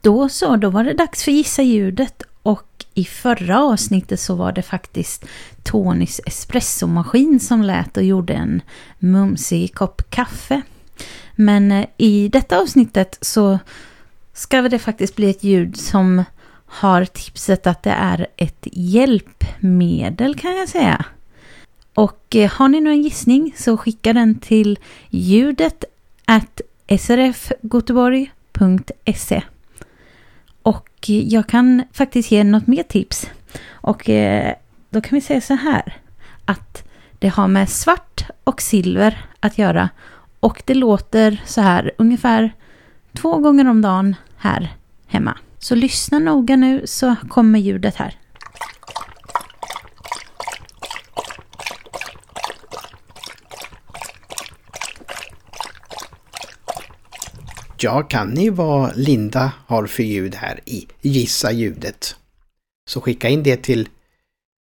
[0.00, 4.52] Då så, då var det dags för Gissa ljudet och i förra avsnittet så var
[4.52, 5.24] det faktiskt
[5.62, 8.62] Tonys espressomaskin som lät och gjorde en
[8.98, 10.62] mumsig kopp kaffe.
[11.36, 13.58] Men eh, i detta avsnittet så
[14.40, 16.24] ska det faktiskt bli ett ljud som
[16.66, 21.04] har tipset att det är ett hjälpmedel kan jag säga.
[21.94, 24.78] Och eh, har ni nu en gissning så skicka den till
[25.10, 25.84] ljudet
[26.24, 26.60] at
[26.98, 29.42] srfgoteborg.se
[30.62, 33.30] Och eh, jag kan faktiskt ge något mer tips.
[33.70, 34.54] Och eh,
[34.90, 35.96] då kan vi säga så här.
[36.44, 36.88] Att
[37.18, 39.88] det har med svart och silver att göra.
[40.40, 42.52] Och det låter så här ungefär
[43.12, 44.76] två gånger om dagen här
[45.06, 45.38] hemma.
[45.58, 48.16] Så lyssna noga nu så kommer ljudet här.
[57.82, 62.16] Ja, kan ni vad Linda har för ljud här i Gissa ljudet?
[62.88, 63.88] Så skicka in det till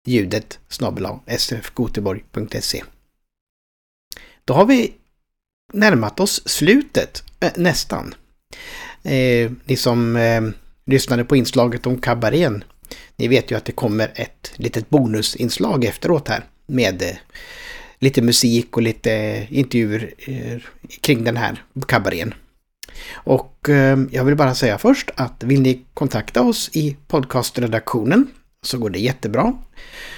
[0.06, 1.06] ljudet snabel
[1.38, 2.84] sfgoteborg.se.
[4.44, 4.94] Då har vi
[5.72, 8.14] närmat oss slutet, äh, nästan.
[9.02, 10.42] Eh, ni som eh,
[10.86, 12.64] lyssnade på inslaget om kabarén,
[13.16, 17.16] ni vet ju att det kommer ett litet bonusinslag efteråt här med eh,
[17.98, 20.60] lite musik och lite eh, intervjuer eh,
[21.00, 22.34] kring den här kabarén.
[23.12, 28.26] Och eh, jag vill bara säga först att vill ni kontakta oss i podcastredaktionen
[28.62, 29.52] så går det jättebra.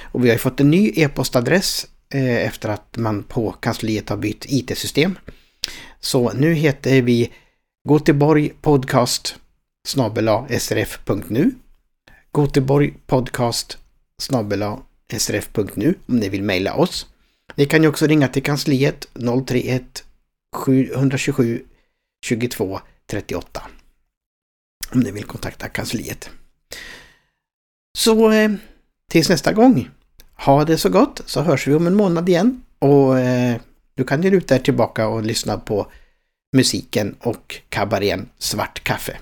[0.03, 4.45] Och vi har fått en ny e-postadress eh, efter att man på kansliet har bytt
[4.49, 5.19] IT-system.
[6.01, 7.33] Så nu heter vi
[7.91, 9.37] Göteborg Podcast
[10.59, 11.55] srf.nu
[12.39, 13.79] Göteborg podcast
[15.19, 17.07] srf.nu om ni vill mejla oss.
[17.55, 19.07] Ni kan ju också ringa till kansliet
[19.47, 20.05] 031
[20.57, 21.63] 727
[22.27, 23.63] 22 38
[24.93, 26.31] om ni vill kontakta kansliet.
[27.99, 28.51] Så eh,
[29.11, 29.91] tills nästa gång,
[30.37, 33.61] ha det så gott så hörs vi om en månad igen och eh,
[33.95, 35.87] du kan ju luta er tillbaka och lyssna på
[36.55, 39.19] musiken och kabarén Svart kaffe.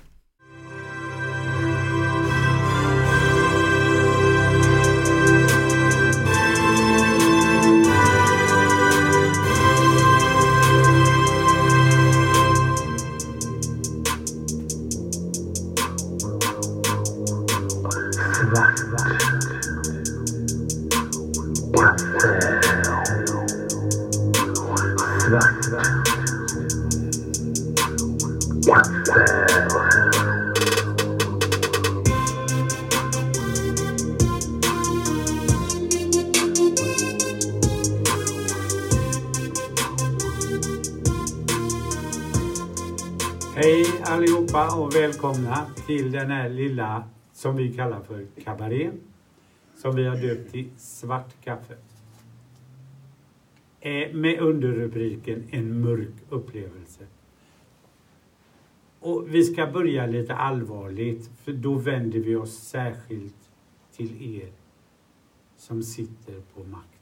[45.87, 49.01] Till den här lilla som vi kallar för kabarén.
[49.77, 51.77] Som vi har döpt till Svart kaffe.
[53.81, 57.07] Eh, Med underrubriken En mörk upplevelse.
[59.01, 63.51] Och vi ska börja lite allvarligt för då vänder vi oss särskilt
[63.93, 64.53] till er
[65.57, 66.93] som sitter på makten.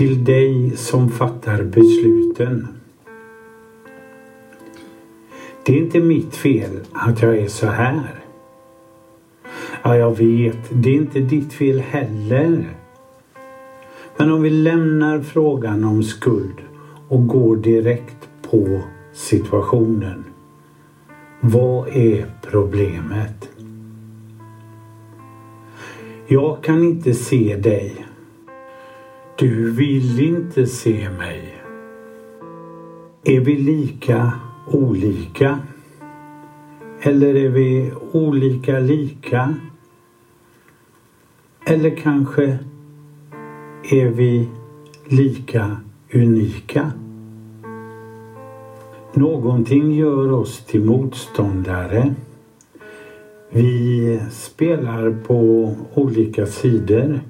[0.00, 2.68] Till dig som fattar besluten.
[5.64, 8.24] Det är inte mitt fel att jag är så här.
[9.82, 12.68] Ja, jag vet, det är inte ditt fel heller.
[14.16, 16.60] Men om vi lämnar frågan om skuld
[17.08, 18.80] och går direkt på
[19.12, 20.24] situationen.
[21.40, 23.50] Vad är problemet?
[26.26, 28.06] Jag kan inte se dig.
[29.40, 31.62] Du vill inte se mig.
[33.24, 34.32] Är vi lika
[34.66, 35.58] olika?
[37.00, 39.54] Eller är vi olika lika?
[41.64, 42.58] Eller kanske
[43.90, 44.48] är vi
[45.04, 45.76] lika
[46.14, 46.92] unika?
[49.14, 52.14] Någonting gör oss till motståndare.
[53.50, 57.20] Vi spelar på olika sidor.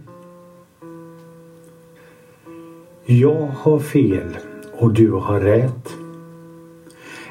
[3.13, 4.37] Jag har fel
[4.73, 5.95] och du har rätt.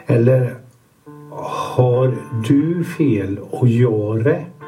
[0.05, 0.55] Eller
[1.31, 2.17] har
[2.47, 4.63] du fel och jag rätt?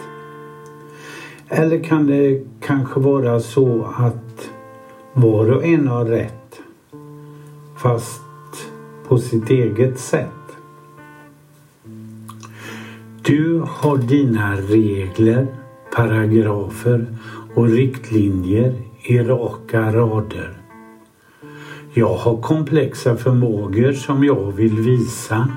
[1.47, 4.49] Eller kan det kanske vara så att
[5.13, 6.61] var och en har rätt
[7.77, 8.21] fast
[9.07, 10.57] på sitt eget sätt?
[13.21, 15.47] Du har dina regler,
[15.95, 17.05] paragrafer
[17.55, 20.60] och riktlinjer i raka rader.
[21.93, 25.47] Jag har komplexa förmågor som jag vill visa.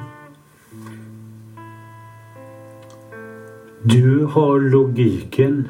[3.82, 5.68] Du har logiken,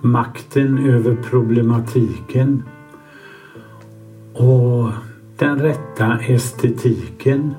[0.00, 2.62] makten över problematiken
[4.32, 4.90] och
[5.38, 7.54] den rätta estetiken.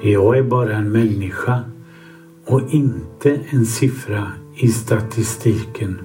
[0.00, 1.60] Jag är bara en människa
[2.46, 5.98] och inte en siffra i statistiken.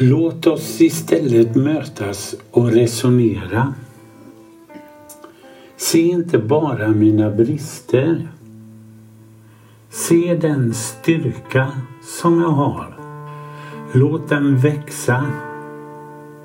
[0.00, 3.74] Låt oss istället mötas och resonera.
[5.76, 8.28] Se inte bara mina brister.
[9.90, 11.72] Se den styrka
[12.02, 12.98] som jag har.
[13.92, 15.26] Låt den växa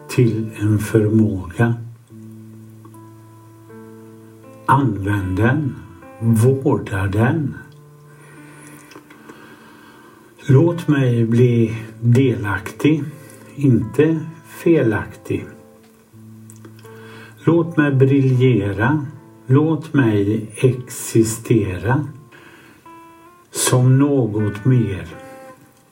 [0.10, 1.76] till en förmåga.
[4.66, 5.76] Använd den.
[6.20, 7.58] Vårda den.
[10.48, 13.04] Låt mig bli delaktig
[13.56, 15.46] inte felaktig.
[17.46, 19.06] Låt mig briljera.
[19.48, 22.08] Låt mig existera
[23.52, 25.08] som något mer.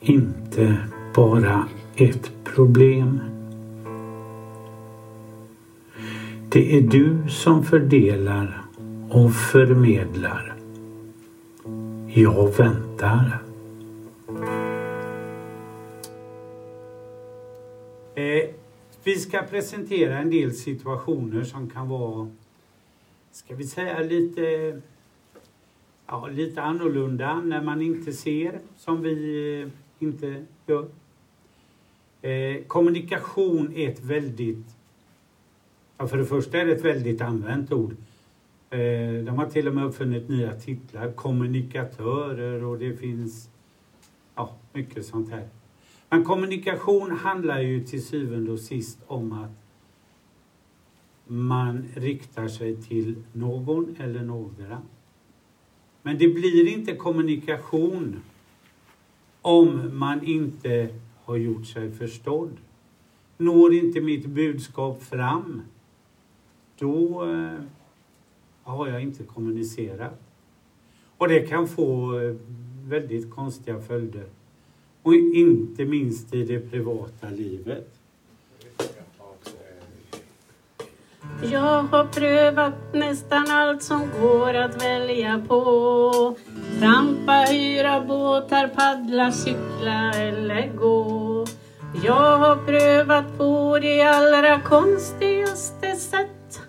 [0.00, 0.76] Inte
[1.14, 3.20] bara ett problem.
[6.48, 8.62] Det är du som fördelar
[9.10, 10.54] och förmedlar.
[12.14, 13.42] Jag väntar.
[18.14, 18.50] Eh,
[19.04, 22.30] vi ska presentera en del situationer som kan vara,
[23.32, 24.80] ska vi säga lite
[26.06, 30.88] ja, lite annorlunda när man inte ser som vi eh, inte gör.
[32.22, 34.66] Eh, kommunikation är ett väldigt,
[35.98, 37.96] ja, för det första är det ett väldigt använt ord.
[38.70, 43.48] Eh, de har till och med uppfunnit nya titlar, kommunikatörer och det finns
[44.34, 45.48] ja, mycket sånt här.
[46.12, 49.50] Men kommunikation handlar ju till syvende och sist om att
[51.26, 54.82] man riktar sig till någon eller några.
[56.02, 58.22] Men det blir inte kommunikation
[59.42, 60.88] om man inte
[61.24, 62.56] har gjort sig förstådd.
[63.38, 65.62] Når inte mitt budskap fram,
[66.78, 67.60] då eh,
[68.62, 70.22] har jag inte kommunicerat.
[71.18, 72.36] Och det kan få eh,
[72.84, 74.26] väldigt konstiga följder.
[75.02, 77.88] Och inte minst i det privata livet.
[81.42, 86.36] Jag har prövat nästan allt som går att välja på.
[86.80, 91.46] Trampa, hyra båtar, paddla, cykla eller gå.
[92.04, 96.60] Jag har prövat på de allra konstigaste sätt.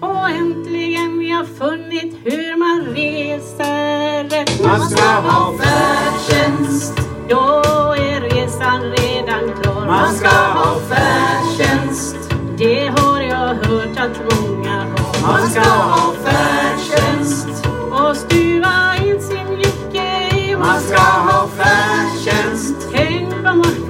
[0.00, 4.64] Och äntligen jag funnit hur man reser rätt.
[4.64, 7.05] Man ska ha färdtjänst.
[7.28, 7.62] Då
[7.98, 9.86] är resan redan klar.
[9.86, 12.16] Man ska ha färdtjänst.
[12.58, 15.22] Det har jag hört att många har.
[15.22, 17.66] Man ska ha färdtjänst.
[17.90, 22.88] Och stuva in sin lycka i Man ska ha färdtjänst.
[22.92, 23.85] Tänk vad man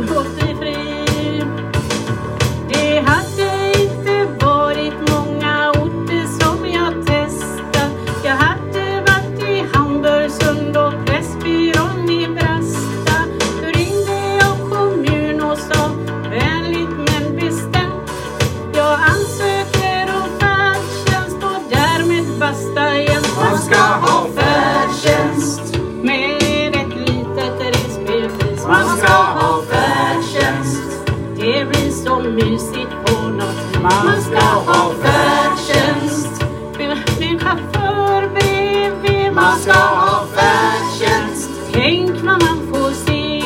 [32.37, 33.83] mysigt på något.
[33.83, 36.43] Man ska ha färdtjänst.
[36.79, 39.33] Med min chaufför bredvid.
[39.33, 41.51] Man ska ha färdtjänst.
[41.73, 43.43] Tänk vad man får se.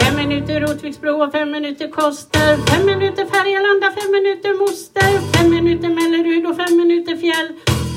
[0.00, 2.56] Fem minuter Rotviksbro och fem minuter Koster.
[2.66, 5.32] Fem minuter Färgelanda, fem minuter Moster.
[5.32, 7.48] Fem minuter Mellerud och fem minuter Fjäll.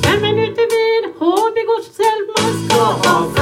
[0.04, 2.22] Fem minuter vid Håby godshäll.
[2.36, 3.39] Man ska ha färdtjänst.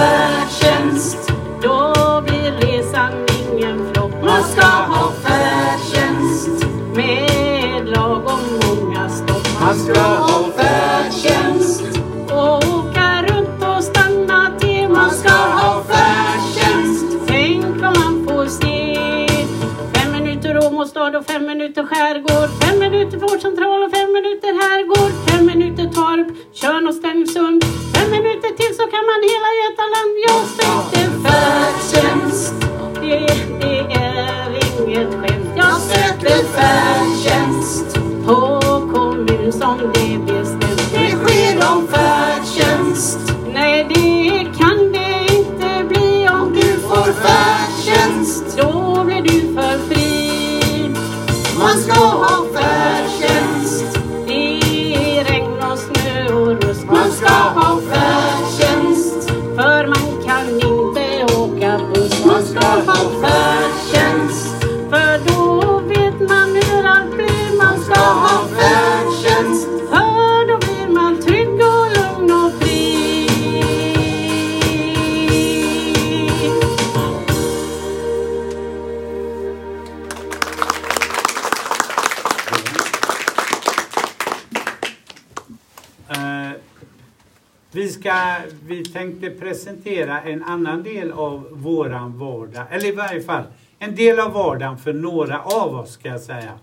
[90.30, 93.44] En annan del av våran vardag, eller i varje fall
[93.80, 96.60] en del av vardagen för några av oss ska jag säga.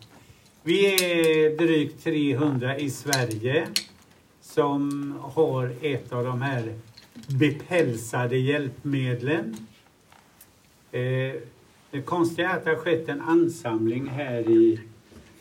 [0.63, 3.67] Vi är drygt 300 i Sverige
[4.41, 6.79] som har ett av de här
[7.27, 9.57] bepälsade hjälpmedlen.
[10.93, 11.35] Eh,
[11.91, 14.81] det konstiga är att det har skett en ansamling här i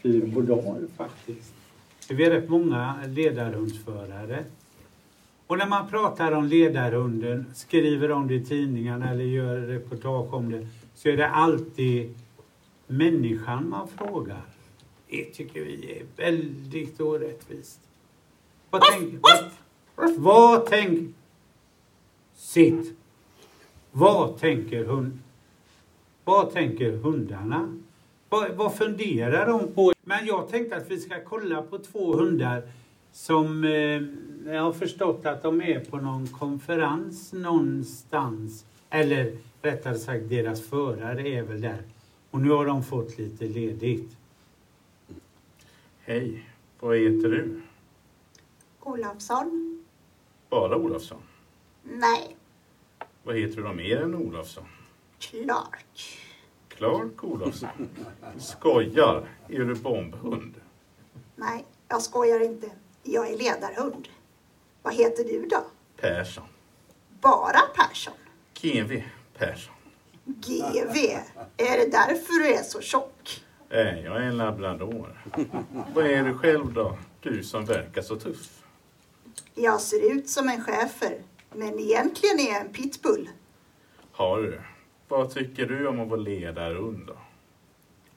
[0.01, 1.53] Fyrbodal faktiskt.
[2.09, 4.43] Vi är rätt många ledarhundsförare.
[5.47, 10.51] Och när man pratar om ledarhunden, skriver om det i tidningarna eller gör reportage om
[10.51, 12.13] det, så är det alltid
[12.87, 14.41] människan man frågar.
[15.09, 17.79] Det tycker vi är väldigt orättvist.
[18.69, 19.19] Vad tänker...
[19.95, 21.15] Vad, vad tänk...
[22.35, 22.97] Sitt!
[23.91, 25.19] Vad tänker hund...
[26.23, 27.79] Vad tänker hundarna?
[28.29, 29.93] Vad, vad funderar de på?
[30.03, 32.63] Men jag tänkte att vi ska kolla på två hundar
[33.13, 34.01] som eh,
[34.53, 38.65] jag har förstått att de är på någon konferens någonstans.
[38.89, 41.83] Eller rättare sagt deras förare är väl där.
[42.31, 44.17] Och nu har de fått lite ledigt.
[45.99, 46.49] Hej,
[46.79, 47.61] vad heter du?
[48.79, 49.83] Olafsson?
[50.49, 51.21] Bara Olofsson?
[51.83, 52.35] Nej,
[53.23, 54.63] Vad heter du då mer än Olofsson?
[55.19, 56.19] Clark.
[56.67, 57.89] Clark Olofsson?
[58.37, 59.27] Skojar?
[59.47, 60.53] Är du bombhund?
[61.35, 62.69] Nej, jag skojar inte.
[63.03, 64.07] Jag är ledarhund.
[64.81, 65.65] Vad heter du då?
[65.97, 66.43] Persson?
[67.21, 68.13] Bara Persson?
[68.61, 69.03] GV
[69.37, 69.73] Persson?
[70.25, 70.95] GV?
[71.57, 73.43] Är det därför du är så tjock?
[73.69, 75.21] Nej, jag är en labrador.
[75.93, 76.97] Vad är du själv då?
[77.21, 78.63] Du som verkar så tuff.
[79.55, 83.29] Jag ser ut som en schäfer, men egentligen är jag en pitbull.
[84.11, 84.61] Har du?
[85.07, 87.17] Vad tycker du om att vara ledarhund då?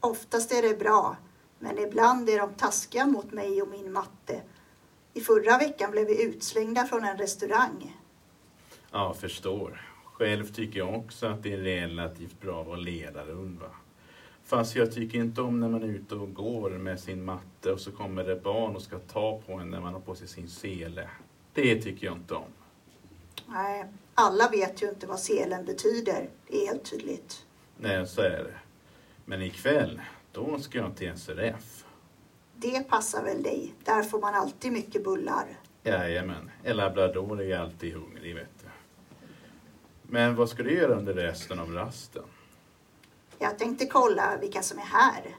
[0.01, 1.17] Oftast är det bra,
[1.59, 4.41] men ibland är de taskiga mot mig och min matte.
[5.17, 7.97] I förra veckan blev vi utslängda från en restaurang.
[8.91, 9.83] Ja, förstår.
[10.05, 13.71] Själv tycker jag också att det är relativt bra att vara ledarhund va.
[14.45, 17.81] Fast jag tycker inte om när man är ute och går med sin matte och
[17.81, 20.49] så kommer det barn och ska ta på en när man har på sig sin
[20.49, 21.11] sele.
[21.53, 22.51] Det tycker jag inte om.
[23.47, 26.29] Nej, alla vet ju inte vad selen betyder.
[26.47, 27.47] Det är helt tydligt.
[27.77, 28.59] Nej, så är det.
[29.25, 30.01] Men ikväll,
[30.33, 31.86] då ska jag till SRF.
[32.59, 33.75] Det passar väl dig.
[33.85, 35.47] Där får man alltid mycket bullar.
[35.83, 38.69] Jajamän, en labrador är alltid hungrig vet du.
[40.03, 42.23] Men vad ska du göra under resten av rasten?
[43.39, 45.37] Jag tänkte kolla vilka som är här.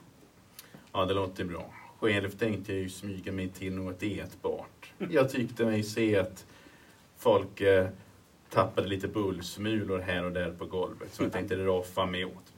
[0.91, 1.73] Ja, det låter bra.
[1.99, 4.93] Själv tänkte jag ju smyga mig till något ätbart.
[4.97, 6.45] Jag tyckte mig se att
[7.17, 7.87] folk eh,
[8.49, 11.13] tappade lite bullsmulor här och där på golvet.
[11.13, 12.53] Så jag tänkte roffa mig åt.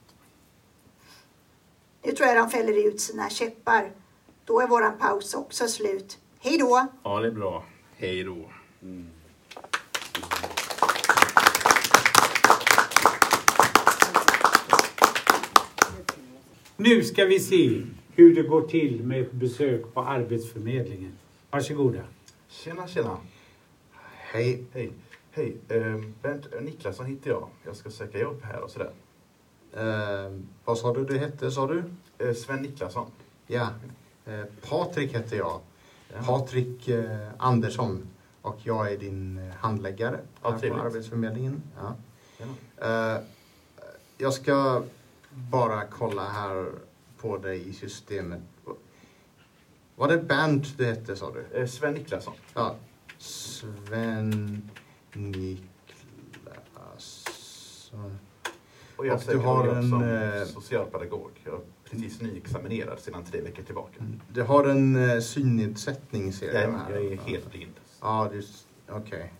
[2.03, 3.91] Nu tror jag de fäller ut sina käppar.
[4.49, 6.19] Då är våran paus också slut.
[6.39, 6.87] Hej då!
[7.03, 7.63] Ja, det är bra.
[7.97, 8.37] Hej då.
[16.77, 17.81] Nu ska vi se
[18.15, 21.17] hur det går till med ett besök på Arbetsförmedlingen.
[21.51, 22.01] Varsågoda.
[22.47, 23.17] Tjena, tjena.
[24.15, 24.63] Hej.
[24.73, 24.91] Hej.
[25.31, 25.57] Hej.
[25.67, 27.49] Eh, Bernt Niklasson heter jag.
[27.65, 28.91] Jag ska söka jobb här och sådär.
[29.73, 31.83] Eh, vad sa du du hette, sa du?
[32.17, 33.11] Eh, Sven Niklasson.
[33.47, 33.69] Ja.
[34.29, 35.59] Eh, Patrik heter jag.
[36.13, 36.23] Ja.
[36.25, 38.07] Patrik eh, Andersson.
[38.41, 40.75] Och jag är din eh, handläggare Ja, här på.
[40.75, 41.63] Arbetsförmedlingen.
[41.77, 41.95] Ja.
[42.37, 43.21] Ja.
[44.17, 44.83] Jag ska
[45.31, 46.71] bara kolla här
[47.17, 48.41] på dig i systemet.
[49.95, 51.67] Var det Bernt det hette, sa du?
[51.67, 52.33] Sven Niklasson.
[52.53, 52.75] Ja.
[53.17, 54.69] Sven
[55.13, 55.79] Niklasson.
[58.95, 61.31] Och jag Och du har en, som socialpedagog.
[61.43, 64.03] Jag precis nyexaminerad sedan tre veckor tillbaka.
[64.33, 66.89] Du har en eh, synnedsättning ser jag här.
[66.91, 67.73] jag är helt blind.
[68.01, 68.43] Ja, du,
[68.89, 69.33] okej.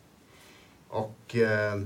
[0.87, 1.81] Och eh,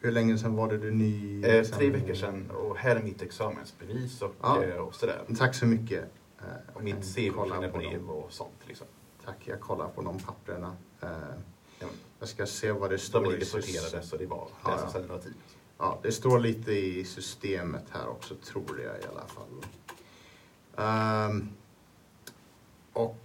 [0.00, 1.42] hur länge sedan var det du ny?
[1.44, 4.64] Eh, tre veckor sedan och här är mitt examensbevis och, Ja.
[4.64, 5.22] eh, och sådär.
[5.38, 6.04] Tack så mycket.
[6.38, 8.86] Eh, Och mitt jag CV och sånt liksom.
[9.24, 10.76] Tack, jag kollar på de papperna.
[11.02, 11.08] Eh,
[11.78, 11.86] Ja.
[12.18, 15.02] jag ska se vad det står De ligger sorterade så det var Ja, det som
[15.08, 15.18] ja.
[15.18, 15.34] tid.
[15.82, 19.66] Ja, det står lite i systemet här också, tror jag i alla fall.
[20.76, 21.48] Ehm,
[22.92, 23.16] och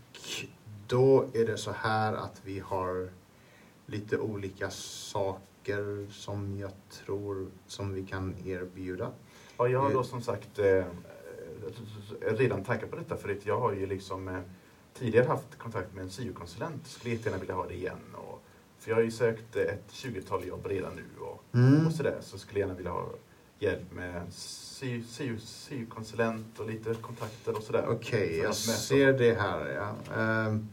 [0.88, 3.10] då är det så här att vi har
[3.86, 9.12] lite olika saker som jag tror som vi kan erbjuda.
[9.58, 10.86] Ja, jag har då Eh, som sagt eh,
[12.22, 14.42] redan tackat på detta för att jag har ju liksom eh,
[14.94, 16.88] tidigare haft kontakt med en syokonsulent.
[16.88, 18.16] Skulle jättegärna vilja ha det igen.
[18.16, 18.37] Och,
[18.88, 21.88] för jag har ju sökt ett 20-tal jobb redan nu och, Mm.
[21.88, 22.18] och sådär.
[22.22, 23.10] Så skulle jag gärna vilja ha
[23.60, 27.86] hjälp med sy- sy- syokonsulent och lite kontakter och sådär.
[27.90, 29.68] Okej, För jag ser det här.
[29.76, 29.96] Ja.
[30.22, 30.68] Ehm,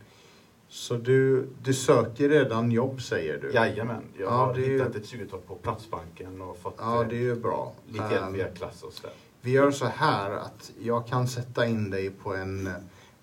[0.69, 3.51] så du, du söker redan jobb säger du?
[3.53, 7.17] Jajamän, jag Ja, har är ju- hittat ett 20-tal på Platsbanken och fått Ja, det
[7.17, 7.73] är ju bra.
[7.89, 9.13] lite hjälp Ehm, via klass och sådär.
[9.41, 12.69] Vi gör så här att jag kan sätta in dig på en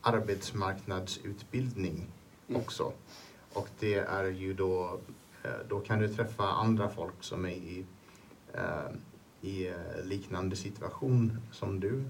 [0.02, 2.08] arbetsmarknadsutbildning
[2.56, 2.92] också.
[3.54, 5.00] Och det är ju då,
[5.44, 7.86] eh, då kan du träffa andra folk som är i,
[8.54, 8.62] eh,
[9.42, 12.04] i eh, liknande situation som du.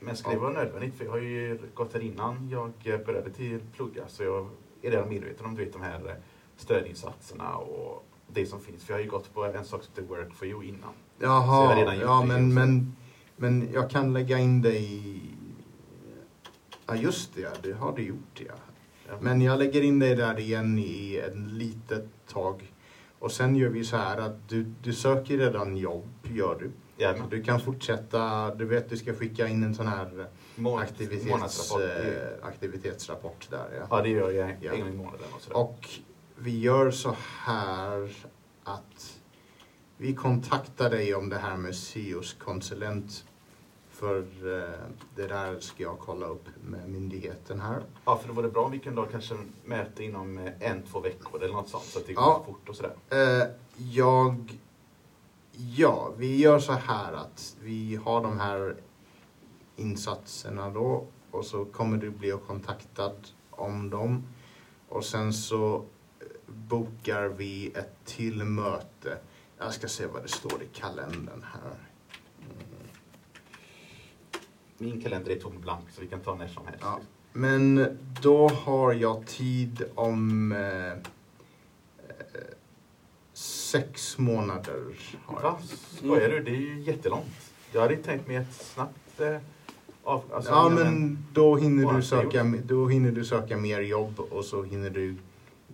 [0.00, 0.94] Men ska det vara nödvändigt?
[0.94, 4.48] För jag har ju gått här innan jag började till plugga så jag
[4.82, 6.16] är redan medveten om du vet, de här
[6.56, 8.84] stödinsatserna och det som finns.
[8.84, 10.92] För jag har ju gått på en sak som heter Work for you innan.
[11.18, 12.96] Jaha, ja men, men,
[13.36, 15.20] men jag kan lägga in dig i...
[16.86, 18.54] Ja just det, det har du gjort ja.
[19.20, 22.72] Men jag lägger in dig där igen i en litet tag.
[23.18, 26.70] Och sen gör vi så här att du, du söker redan jobb, gör du.
[26.96, 27.28] Jajamän.
[27.30, 32.46] Du kan fortsätta, du vet du ska skicka in en sån här Månads- aktivitets, eh,
[32.46, 33.66] aktivitetsrapport där.
[33.78, 34.70] Ja, Ja, det gör jag en Ja.
[34.76, 35.56] gång i månaden och sådär.
[35.58, 35.88] Och
[36.36, 38.10] vi gör så här
[38.64, 39.20] att
[39.96, 43.24] vi kontaktar dig om det här med SIOS konsulent.
[44.02, 44.78] För eh,
[45.14, 47.82] det där ska jag kolla upp med myndigheten här.
[48.04, 49.34] Ja, för det vore bra om vi kunde kanske
[49.64, 52.42] möte inom eh, en, två veckor eller något sånt så att det går Ja.
[52.46, 52.94] fort och sådär.
[53.10, 54.58] Eh, jag...
[55.52, 58.76] Ja, vi gör så här att vi har de här
[59.76, 63.16] insatserna då och så kommer du bli kontaktad
[63.50, 64.26] om dem.
[64.88, 65.84] Och sen så
[66.46, 69.18] bokar vi ett till möte.
[69.58, 71.91] Jag ska se vad det står i kalendern här.
[74.82, 76.80] Min kalender är tom blank så vi kan ta när som helst.
[76.82, 77.00] Ja.
[77.32, 81.10] Men då har jag tid om eh,
[83.32, 84.82] sex månader.
[85.24, 85.42] Har.
[85.42, 85.58] Va?
[85.96, 86.40] Skojar du?
[86.42, 87.52] Det är ju jättelångt.
[87.72, 89.36] Jag hade tänkt mig ett snabbt eh,
[90.02, 94.20] av, alltså ja, men en- då hinner, du söka, då hinner du söka mer jobb
[94.20, 95.16] och så hinner du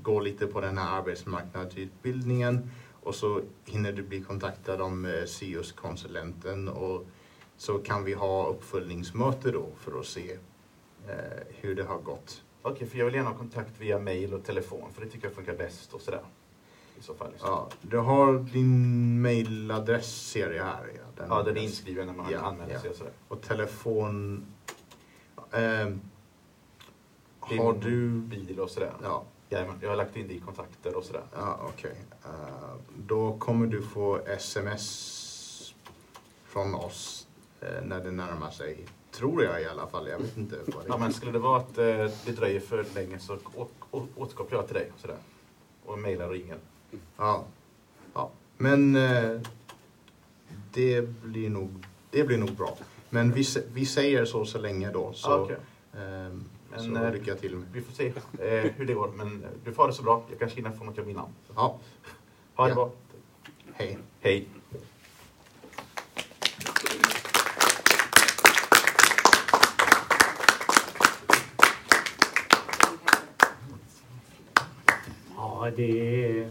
[0.02, 2.70] gå lite på den här arbetsmarknadsutbildningen
[3.02, 7.06] och så hinner du bli kontaktad om eh, SIOS-konsulenten och
[7.59, 10.32] så kan vi ha uppföljningsmöte då för att se
[11.09, 11.14] eh,
[11.61, 12.42] hur det har gått.
[12.62, 15.34] Okej, för jag vill gärna ha kontakt via mail och telefon för det tycker jag
[15.34, 16.22] funkar bäst och sådär.
[16.98, 17.30] I så fall.
[17.30, 17.48] Liksom.
[17.48, 20.92] Ja, du har din mailadress ser jag här.
[21.16, 23.12] Ja, Ja, den är inskriven när man anmäler sig och sådär.
[23.28, 24.46] Och telefon...
[25.52, 26.00] ehm,
[27.48, 28.09] Din har du...
[28.11, 28.92] bil och sådär?
[29.02, 29.24] Ja.
[29.50, 31.22] Jajamän, jag har lagt in det i kontakter och sådär.
[31.36, 31.94] Ja, okej.
[32.24, 35.74] Eh, då kommer du få sms
[36.44, 37.17] från oss eh,
[37.82, 38.84] när det närmar sig.
[39.11, 40.09] Tror jag i alla fall.
[40.09, 41.84] Jag vet inte vad det Ja, men skulle det vara att eh,
[42.26, 43.38] det dröjer för länge så
[44.16, 45.16] återkopplar jag till dig och sådär.
[45.84, 46.56] Och mejlar och ringer.
[47.16, 47.44] Ja.
[48.14, 48.30] ja.
[48.56, 49.40] Men eh,
[50.72, 51.70] det, blir nog,
[52.11, 52.76] det blir nog bra.
[53.11, 55.12] Men vi, vi säger så så länge då.
[55.12, 55.56] Så, Ja, okej.
[55.96, 57.56] ehm, Men, så eh, lycka till.
[57.72, 58.06] Vi får se
[58.38, 59.09] eh, hur det går.
[59.16, 60.24] Men eh, du får ha det så bra.
[60.30, 61.28] Jag kanske hinner få något jobb innan.
[61.54, 61.78] Ja.
[62.54, 62.74] Ha det Ja.
[62.74, 62.90] bra.
[63.72, 63.98] Hej.
[64.20, 64.48] Hej.
[75.68, 76.50] Ja, det är...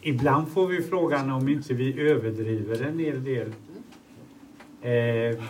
[0.00, 3.48] Ibland får vi frågan om inte vi överdriver en hel del.
[4.82, 5.44] Eh,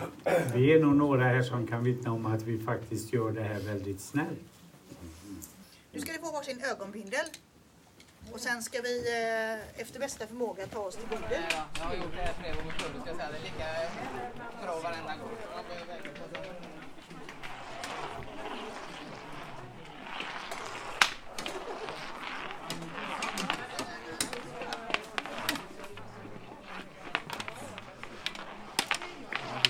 [0.53, 3.59] vi är nog några här som kan vittna om att vi faktiskt gör det här
[3.59, 4.39] väldigt snällt.
[5.91, 7.25] Nu ska ni få varsin ögonbindel.
[8.31, 11.39] Och sen ska vi eh, efter bästa förmåga ta oss till bordet.
[11.79, 13.29] Jag har gjort det här flera gånger förr, ska jag säga.
[13.31, 13.67] Det är lika
[14.63, 15.31] bra varenda gång.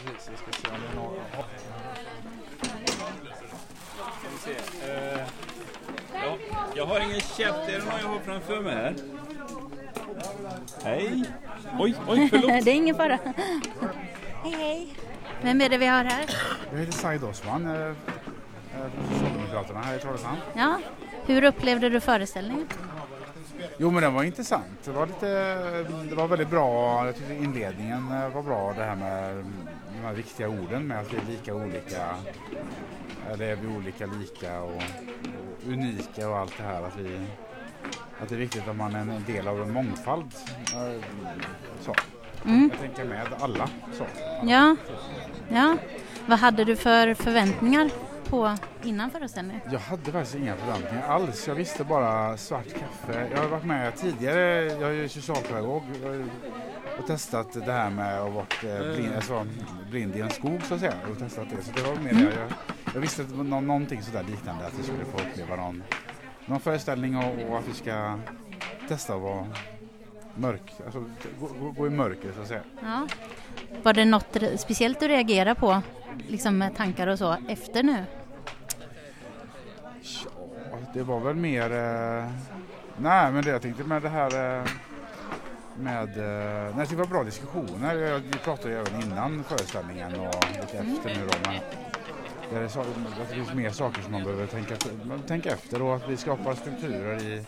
[0.06, 0.30] precis.
[0.30, 1.20] Jag ska se om det är någon...
[4.20, 4.92] Ska vi se.
[4.92, 5.28] Eh,
[6.76, 6.86] ja,
[7.40, 7.70] jag har ingen käft.
[7.70, 8.96] Är det någon jag har framför mig här?
[10.84, 11.24] Hej!
[11.80, 12.66] Oj, oj, förlåt.
[12.66, 13.20] det är ingen fara.
[14.44, 14.94] hej, hej.
[15.42, 16.26] Vem är det vi har här?
[16.72, 17.94] Jag heter Said Osman, eh, eh,
[18.74, 20.38] från Socialdemokraterna här i Trollhättan.
[20.54, 20.80] Ja.
[21.26, 22.68] Hur upplevde du föreställningen?
[23.78, 24.84] Jo men den var intressant.
[24.84, 25.28] Det var, lite,
[26.10, 27.06] det var väldigt bra.
[27.06, 29.46] Jag tyckte inledningen eh, var bra det här med
[29.96, 32.16] de här viktiga orden med att vi är lika olika.
[33.32, 34.82] Eller är vi olika lika och
[35.68, 36.84] unika och allt det här.
[36.84, 37.20] Att, vi,
[38.22, 40.32] att det är viktigt att man är en del av en mångfald.
[40.74, 41.04] Eh,
[41.82, 41.96] Så.
[42.46, 42.70] Mm.
[42.74, 43.70] Jag tänker med alla.
[43.94, 44.06] Så.
[44.44, 44.76] Ja.
[45.50, 45.78] ja.
[46.26, 47.90] Vad hade du för förväntningar
[48.30, 49.62] på innan föreställningen?
[49.72, 51.48] Jag hade faktiskt inga förväntningar alls.
[51.48, 53.28] Jag visste bara svart kaffe.
[53.32, 56.26] Jag har varit med tidigare, jag är socialpedagog eh,
[57.00, 58.46] och testat det här med att vara
[58.96, 59.46] blind, alltså,
[59.92, 60.94] blind i en skog så att säga.
[61.12, 61.64] Och testat det.
[61.64, 62.26] Så det var mer Mm.
[62.26, 62.32] det.
[62.40, 62.52] Jag,
[62.94, 65.84] jag visste att det var nå- någonting sådär liknande, att vi skulle få uppleva någon,
[66.46, 68.20] någon föreställning och, och att vi ska
[68.88, 69.48] testa att vara
[70.36, 71.06] mörk, alltså
[71.40, 72.62] gå, gå, i mörker så att säga.
[72.82, 73.08] Ja.
[73.84, 75.82] Var det något speciellt du reagerade på,
[76.28, 78.04] liksom med tankar och så, efter nu?
[80.72, 81.72] Ja, Det var väl mer...
[81.72, 82.30] Eh,
[82.98, 84.66] nej, men det jag tänkte med det här eh,
[85.78, 86.18] med...
[86.18, 87.96] Eh, nej, det var bra diskussioner.
[87.96, 91.50] Jag- Vi pratade ju även innan föreställningen och lite efter nu då.
[91.50, 91.60] Men
[92.60, 92.88] det, så, att
[93.30, 94.76] det finns mer saker som man behöver tänka,
[95.28, 97.46] tänka efter och att vi skapar strukturer i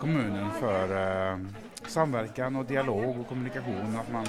[0.00, 0.84] kommunen för
[1.32, 1.38] eh,
[1.86, 3.96] samverkan och dialog och kommunikation.
[4.00, 4.26] Att man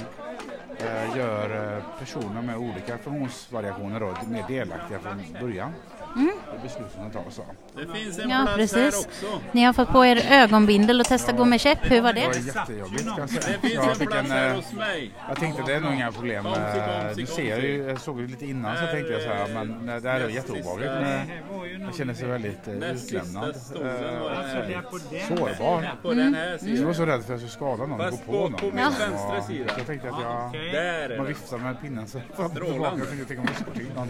[0.77, 5.72] eh, gör eh, personer med olika funktionsvariationer då, mer delaktiga från början.
[6.15, 7.41] Det tar så.
[7.76, 8.77] Det finns en Ja, plats precis.
[8.77, 9.41] här också.
[9.52, 11.77] Ni har fått på er ögonbindel och testa gå med käpp.
[11.81, 12.40] Hur var Det var det?
[12.40, 13.57] jättejobbigt kan jag säga.
[13.61, 15.11] Det finns Jag en plats en, här eh, hos mig.
[15.27, 16.44] Jag tänkte det är nog inga problem.
[16.44, 19.22] Komsi, Eh, komsi, Nu ser jag ju, jag såg ju lite innan så tänkte jag
[19.22, 20.91] så här, men det här är jätteobehagligt.
[21.02, 21.30] Men
[21.81, 23.56] jag känner sig väldigt eh, utlämnad.
[23.73, 23.85] var.
[23.85, 26.57] Eh, Sårbar.
[26.60, 28.53] Så jag var så rädd för att jag skulle skada någon och gå på någon.
[28.53, 29.73] på min vänstra sida.
[29.77, 30.34] Jag tänkte att jag,
[31.18, 31.27] man det.
[31.27, 32.98] viftar med pinnen så fram och tillbaka.
[32.98, 34.10] Jag tänkte tänk om jag slår till någon.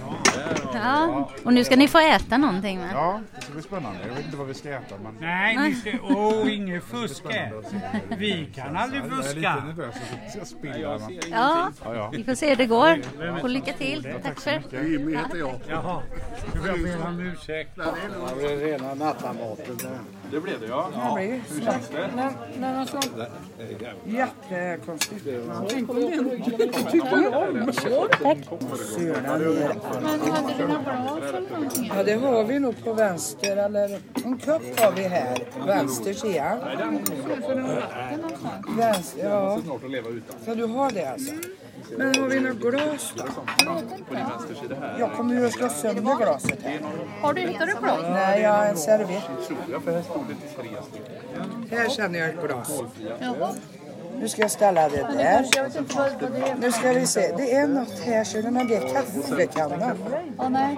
[0.74, 2.86] Ja, och nu ska ni få äta någonting va?
[2.94, 4.00] Ja, det ska bli spännande.
[4.08, 5.18] Jag vet inte vad vi ska äta men...
[5.22, 5.92] Nej, ni ska...
[6.04, 7.54] Åh, oh, inget fusk här.
[8.18, 9.36] Vi kan aldrig Jag är fuska.
[9.36, 11.00] lite nervös att jag spiller.
[11.00, 13.02] men- Ja, Ja, vi får se hur det går.
[13.42, 14.14] Och lycka till.
[14.24, 15.60] Tack för Jimmy heter jag.
[15.70, 16.02] Jaha,
[16.54, 17.76] nu får jag be om ursäkt.
[17.76, 19.78] Det blir rena nattamaten.
[20.34, 20.90] Det blev det ja.
[20.96, 22.10] Ja, det Hur känns det?
[22.16, 23.00] Men, men alltså,
[24.06, 25.28] jättekonstigt.
[25.70, 26.16] Tänk om det
[26.64, 27.54] inte tycker om.
[27.54, 29.60] Men hade vi
[30.68, 31.92] några någonting?
[31.96, 35.38] Ja, det har vi nog på vänster, eller en kopp har vi här.
[35.68, 36.58] Vänster ser jag.
[38.78, 39.62] Vänster, ja.
[39.64, 40.36] Snart att leva utan.
[40.46, 41.34] Så du har det alltså?
[41.98, 43.24] Men har vi några glas då?
[45.00, 46.80] Jag kommer ju att slå sönder glaset här.
[47.22, 48.00] Har du, hittat du glas?
[48.10, 49.24] Nej, jag har en servett.
[49.48, 49.92] Tror jag, för
[51.76, 52.82] här känner jag ett glas.
[53.20, 53.54] Jaha.
[54.20, 55.46] Nu ska jag ställa det där.
[56.60, 57.34] Nu ska vi se.
[57.38, 59.96] Det är något här, ser men det är kaffekanna.
[60.50, 60.78] Nej.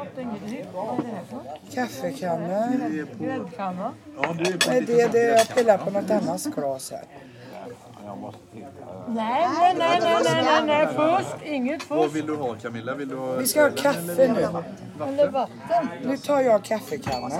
[1.73, 2.63] Kaffekanna.
[2.63, 3.09] Är
[4.67, 7.03] Nej, det, det jag pillar på något annat glas här.
[9.07, 11.45] Nej, nej, nej, nej, nej, nej, nej, fusk.
[11.45, 12.15] Inget Vad fusk.
[12.15, 12.95] vill du ha Camilla?
[12.95, 14.47] Vill du ha Vi ska ha kaffe nu.
[15.07, 15.89] Eller vatten.
[16.03, 17.31] Nu tar jag kaffekannan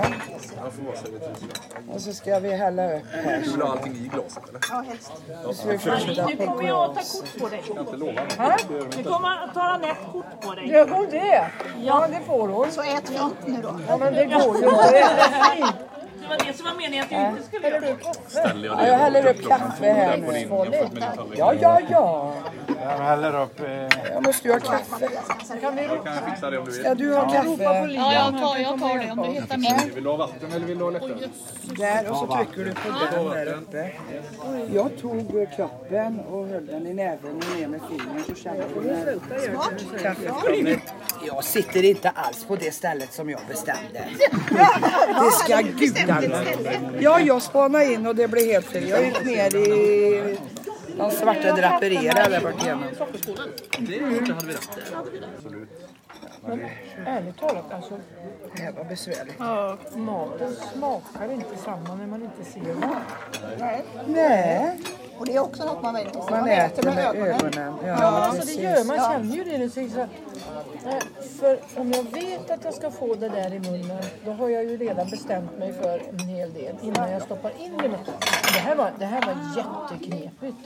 [1.94, 3.42] och så ska vi hälla upp här.
[3.44, 4.60] Du vill ha allting i glaset eller?
[4.70, 5.12] Ja, helst.
[5.66, 7.62] Vi Nu kommer jag att ta kort på dig.
[7.66, 8.56] Jag kan inte lova Hä?
[8.96, 10.68] Nu kommer att ta Anette kort på dig.
[10.68, 11.50] Gör hon det?
[11.82, 12.70] Ja, det får hon.
[12.72, 13.80] Så ät fint nu då.
[13.88, 15.06] Ja, men det går ju inte.
[16.28, 17.96] Det var det som var meningen att jag inte skulle göra.
[18.28, 20.38] Ställer Ja, jag häller upp kaffe här nu.
[20.38, 21.36] jag.
[21.36, 22.34] Ja, ja, ja.
[22.82, 23.60] Jag häller upp...
[23.60, 23.66] Eh,
[24.12, 25.08] Jag måste ju ha kaffe.
[25.60, 26.80] Kan Jag kan fixa det om du vill.
[26.80, 27.62] Ska du ha kaffe?
[27.62, 29.94] Ja, jag tar, jag tar det om du hittar min.
[29.94, 31.28] Vill du ha vatten eller vill du ha lättöl?
[31.62, 33.90] Där och så trycker du på den där uppe.
[34.74, 38.62] Jag tog eh, kroppen och höll den i näven och ner med fingret så kände
[38.74, 40.95] jag när kaffet.
[41.26, 44.04] Jag sitter inte alls på det stället som jag bestämde.
[45.20, 46.44] Det ska gudarna.
[47.00, 48.88] Ja, jag spanade in och det blev helt fel.
[48.88, 50.38] Jag gick ner i
[50.96, 52.84] de svarta draperierna där bort igenom.
[56.46, 56.60] Men
[57.06, 58.00] ärligt talat alltså.
[58.56, 59.34] Det var besvärligt.
[59.38, 62.84] Ja, maten smakar inte samma när man inte ser den.
[63.58, 63.84] Nej.
[64.06, 64.80] Nej,
[65.18, 66.30] Och det är också något man väljer.
[66.30, 67.74] man äter med ögonen.
[67.86, 68.96] Ja, Ja, alltså det gör man.
[68.98, 69.58] känner ju det.
[69.58, 70.06] det så
[71.40, 74.64] för om jag vet att jag ska få det där i munnen, då har jag
[74.64, 78.00] ju redan bestämt mig för en hel del innan jag stoppar in det i munnen.
[78.54, 80.56] Det här var, det här var jätteknepigt.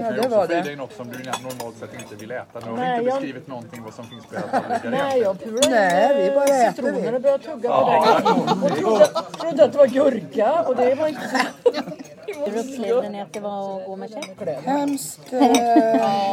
[0.00, 0.72] Ja, det var Det det.
[0.72, 2.60] är något som du normalt sett inte vill äta.
[2.64, 5.36] Nu har Nej, inte jag- beskrivit någonting vad som finns på era Nej, jag
[5.70, 8.66] Nej, vi bara äter citroner och började tugga på det.
[8.66, 9.06] Och trodde,
[9.40, 11.70] trodde att det var gurka och det var inte så.
[12.46, 14.64] Hur upplevde ni att det var att gå med käpp?
[14.64, 15.20] Hemskt.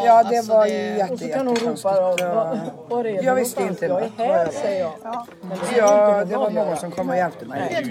[0.05, 2.17] Ja, det var ju Och så kan hon jätte, ropa jättekonstigt.
[2.19, 2.59] då, "Var-
[2.89, 4.91] var är du Jag visste inte Jag är här, jag- säger jag.
[5.77, 7.89] Ja, det var någon som kom och hjälpte mig.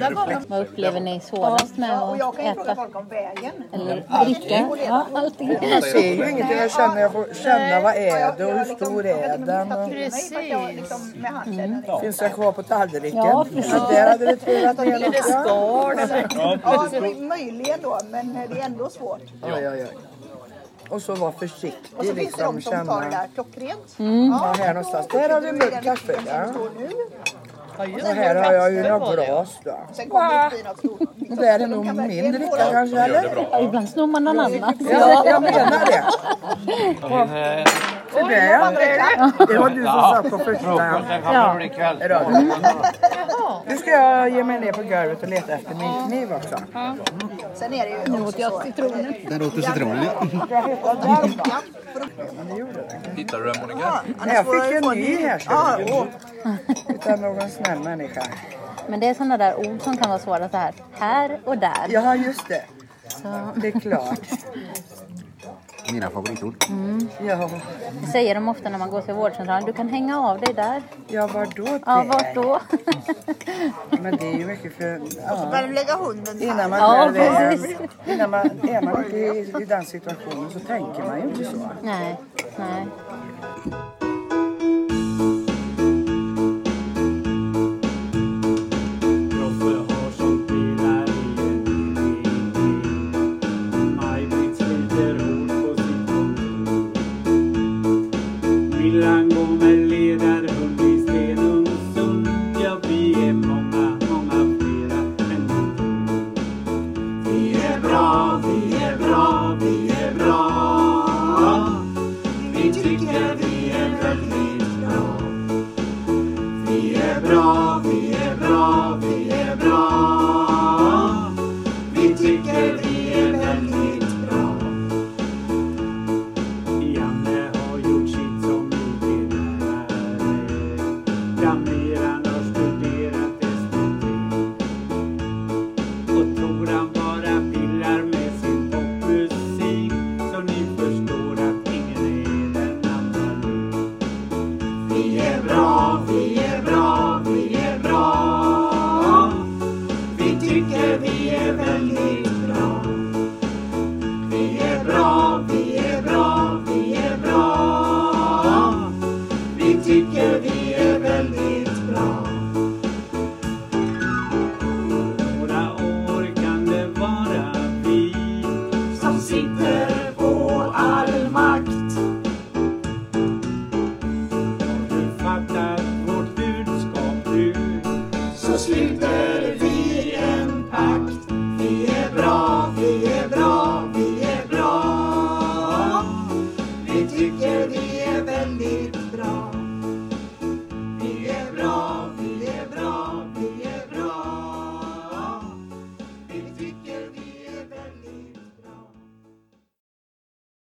[0.49, 2.74] Vad upplever ni svårast med och jag att kan ju fråga äta?
[2.82, 3.53] folk om vägen.
[3.73, 4.69] Eller dricka?
[4.89, 5.57] Ja, allting.
[5.62, 6.59] Jag ser ju ingenting.
[6.59, 9.73] Jag känner, jag får känna vad är det och hur stor är den.
[9.73, 10.32] Och Precis.
[11.16, 11.85] Med handen.
[12.01, 13.19] finns det kvar på tallriken?
[13.19, 13.73] Ja, precis.
[13.73, 15.16] där hade det trillat ner något.
[16.65, 16.89] Ja,
[17.20, 19.23] möjligen då, men det är ändå svårt.
[19.43, 19.97] Oj, oj, oj.
[20.91, 21.93] Och så var försiktig.
[21.97, 23.11] Och så finns det liksom, de som tar det känna.
[23.11, 23.99] där klockrent.
[23.99, 24.31] Mm.
[24.31, 25.07] Ja, här någonstans.
[25.09, 26.21] Där har vi mörkt kaffe.
[26.27, 26.45] Ja.
[27.79, 29.79] Och här har jag ju några glas då.
[29.93, 31.01] Sen kommer det något stort.
[31.17, 33.47] Där är nog min dricka kanske, eller?
[33.51, 34.75] Ja, ibland snor man någon annan.
[34.91, 37.65] Ja, jag menar det.
[38.13, 38.71] Så där ja.
[39.49, 40.67] Det var du som satt på första
[42.09, 42.53] raden.
[43.67, 46.57] Nu ska jag ge mig ner på golvet och leta efter min kniv också.
[47.55, 49.15] Sen är det ju Nu åt jag citronen.
[49.29, 50.07] Där åt du citronen.
[50.49, 50.63] Det
[52.73, 53.17] det.
[53.17, 54.01] Hittar du den Monica?
[54.27, 56.95] Nej, jag fick en ny här ser du.
[56.95, 58.23] Utav någon snäll människa.
[58.87, 60.75] Men det är sådana där ord som kan vara svåra så här.
[60.99, 61.87] Här och där.
[61.89, 62.63] Ja, just det.
[63.09, 63.29] Så.
[63.57, 64.21] Det är klart.
[65.93, 66.65] Mina favoritord.
[66.69, 67.09] Mm.
[67.27, 67.51] Ja.
[68.01, 69.65] Det säger de ofta när man går till vårdcentralen.
[69.65, 70.82] Du kan hänga av dig där.
[71.09, 71.78] Ja, var då?
[71.86, 72.60] Ja, vart då?
[74.02, 75.01] Men det är ju mycket för...
[75.01, 75.47] Och så Ja.
[75.51, 77.59] börjar de lägga hunden Innan man, Ja, är,
[78.12, 81.56] innan man är man inte i, i den situationen så tänker man ju inte så.
[81.82, 82.16] Nej,
[82.56, 82.86] nej.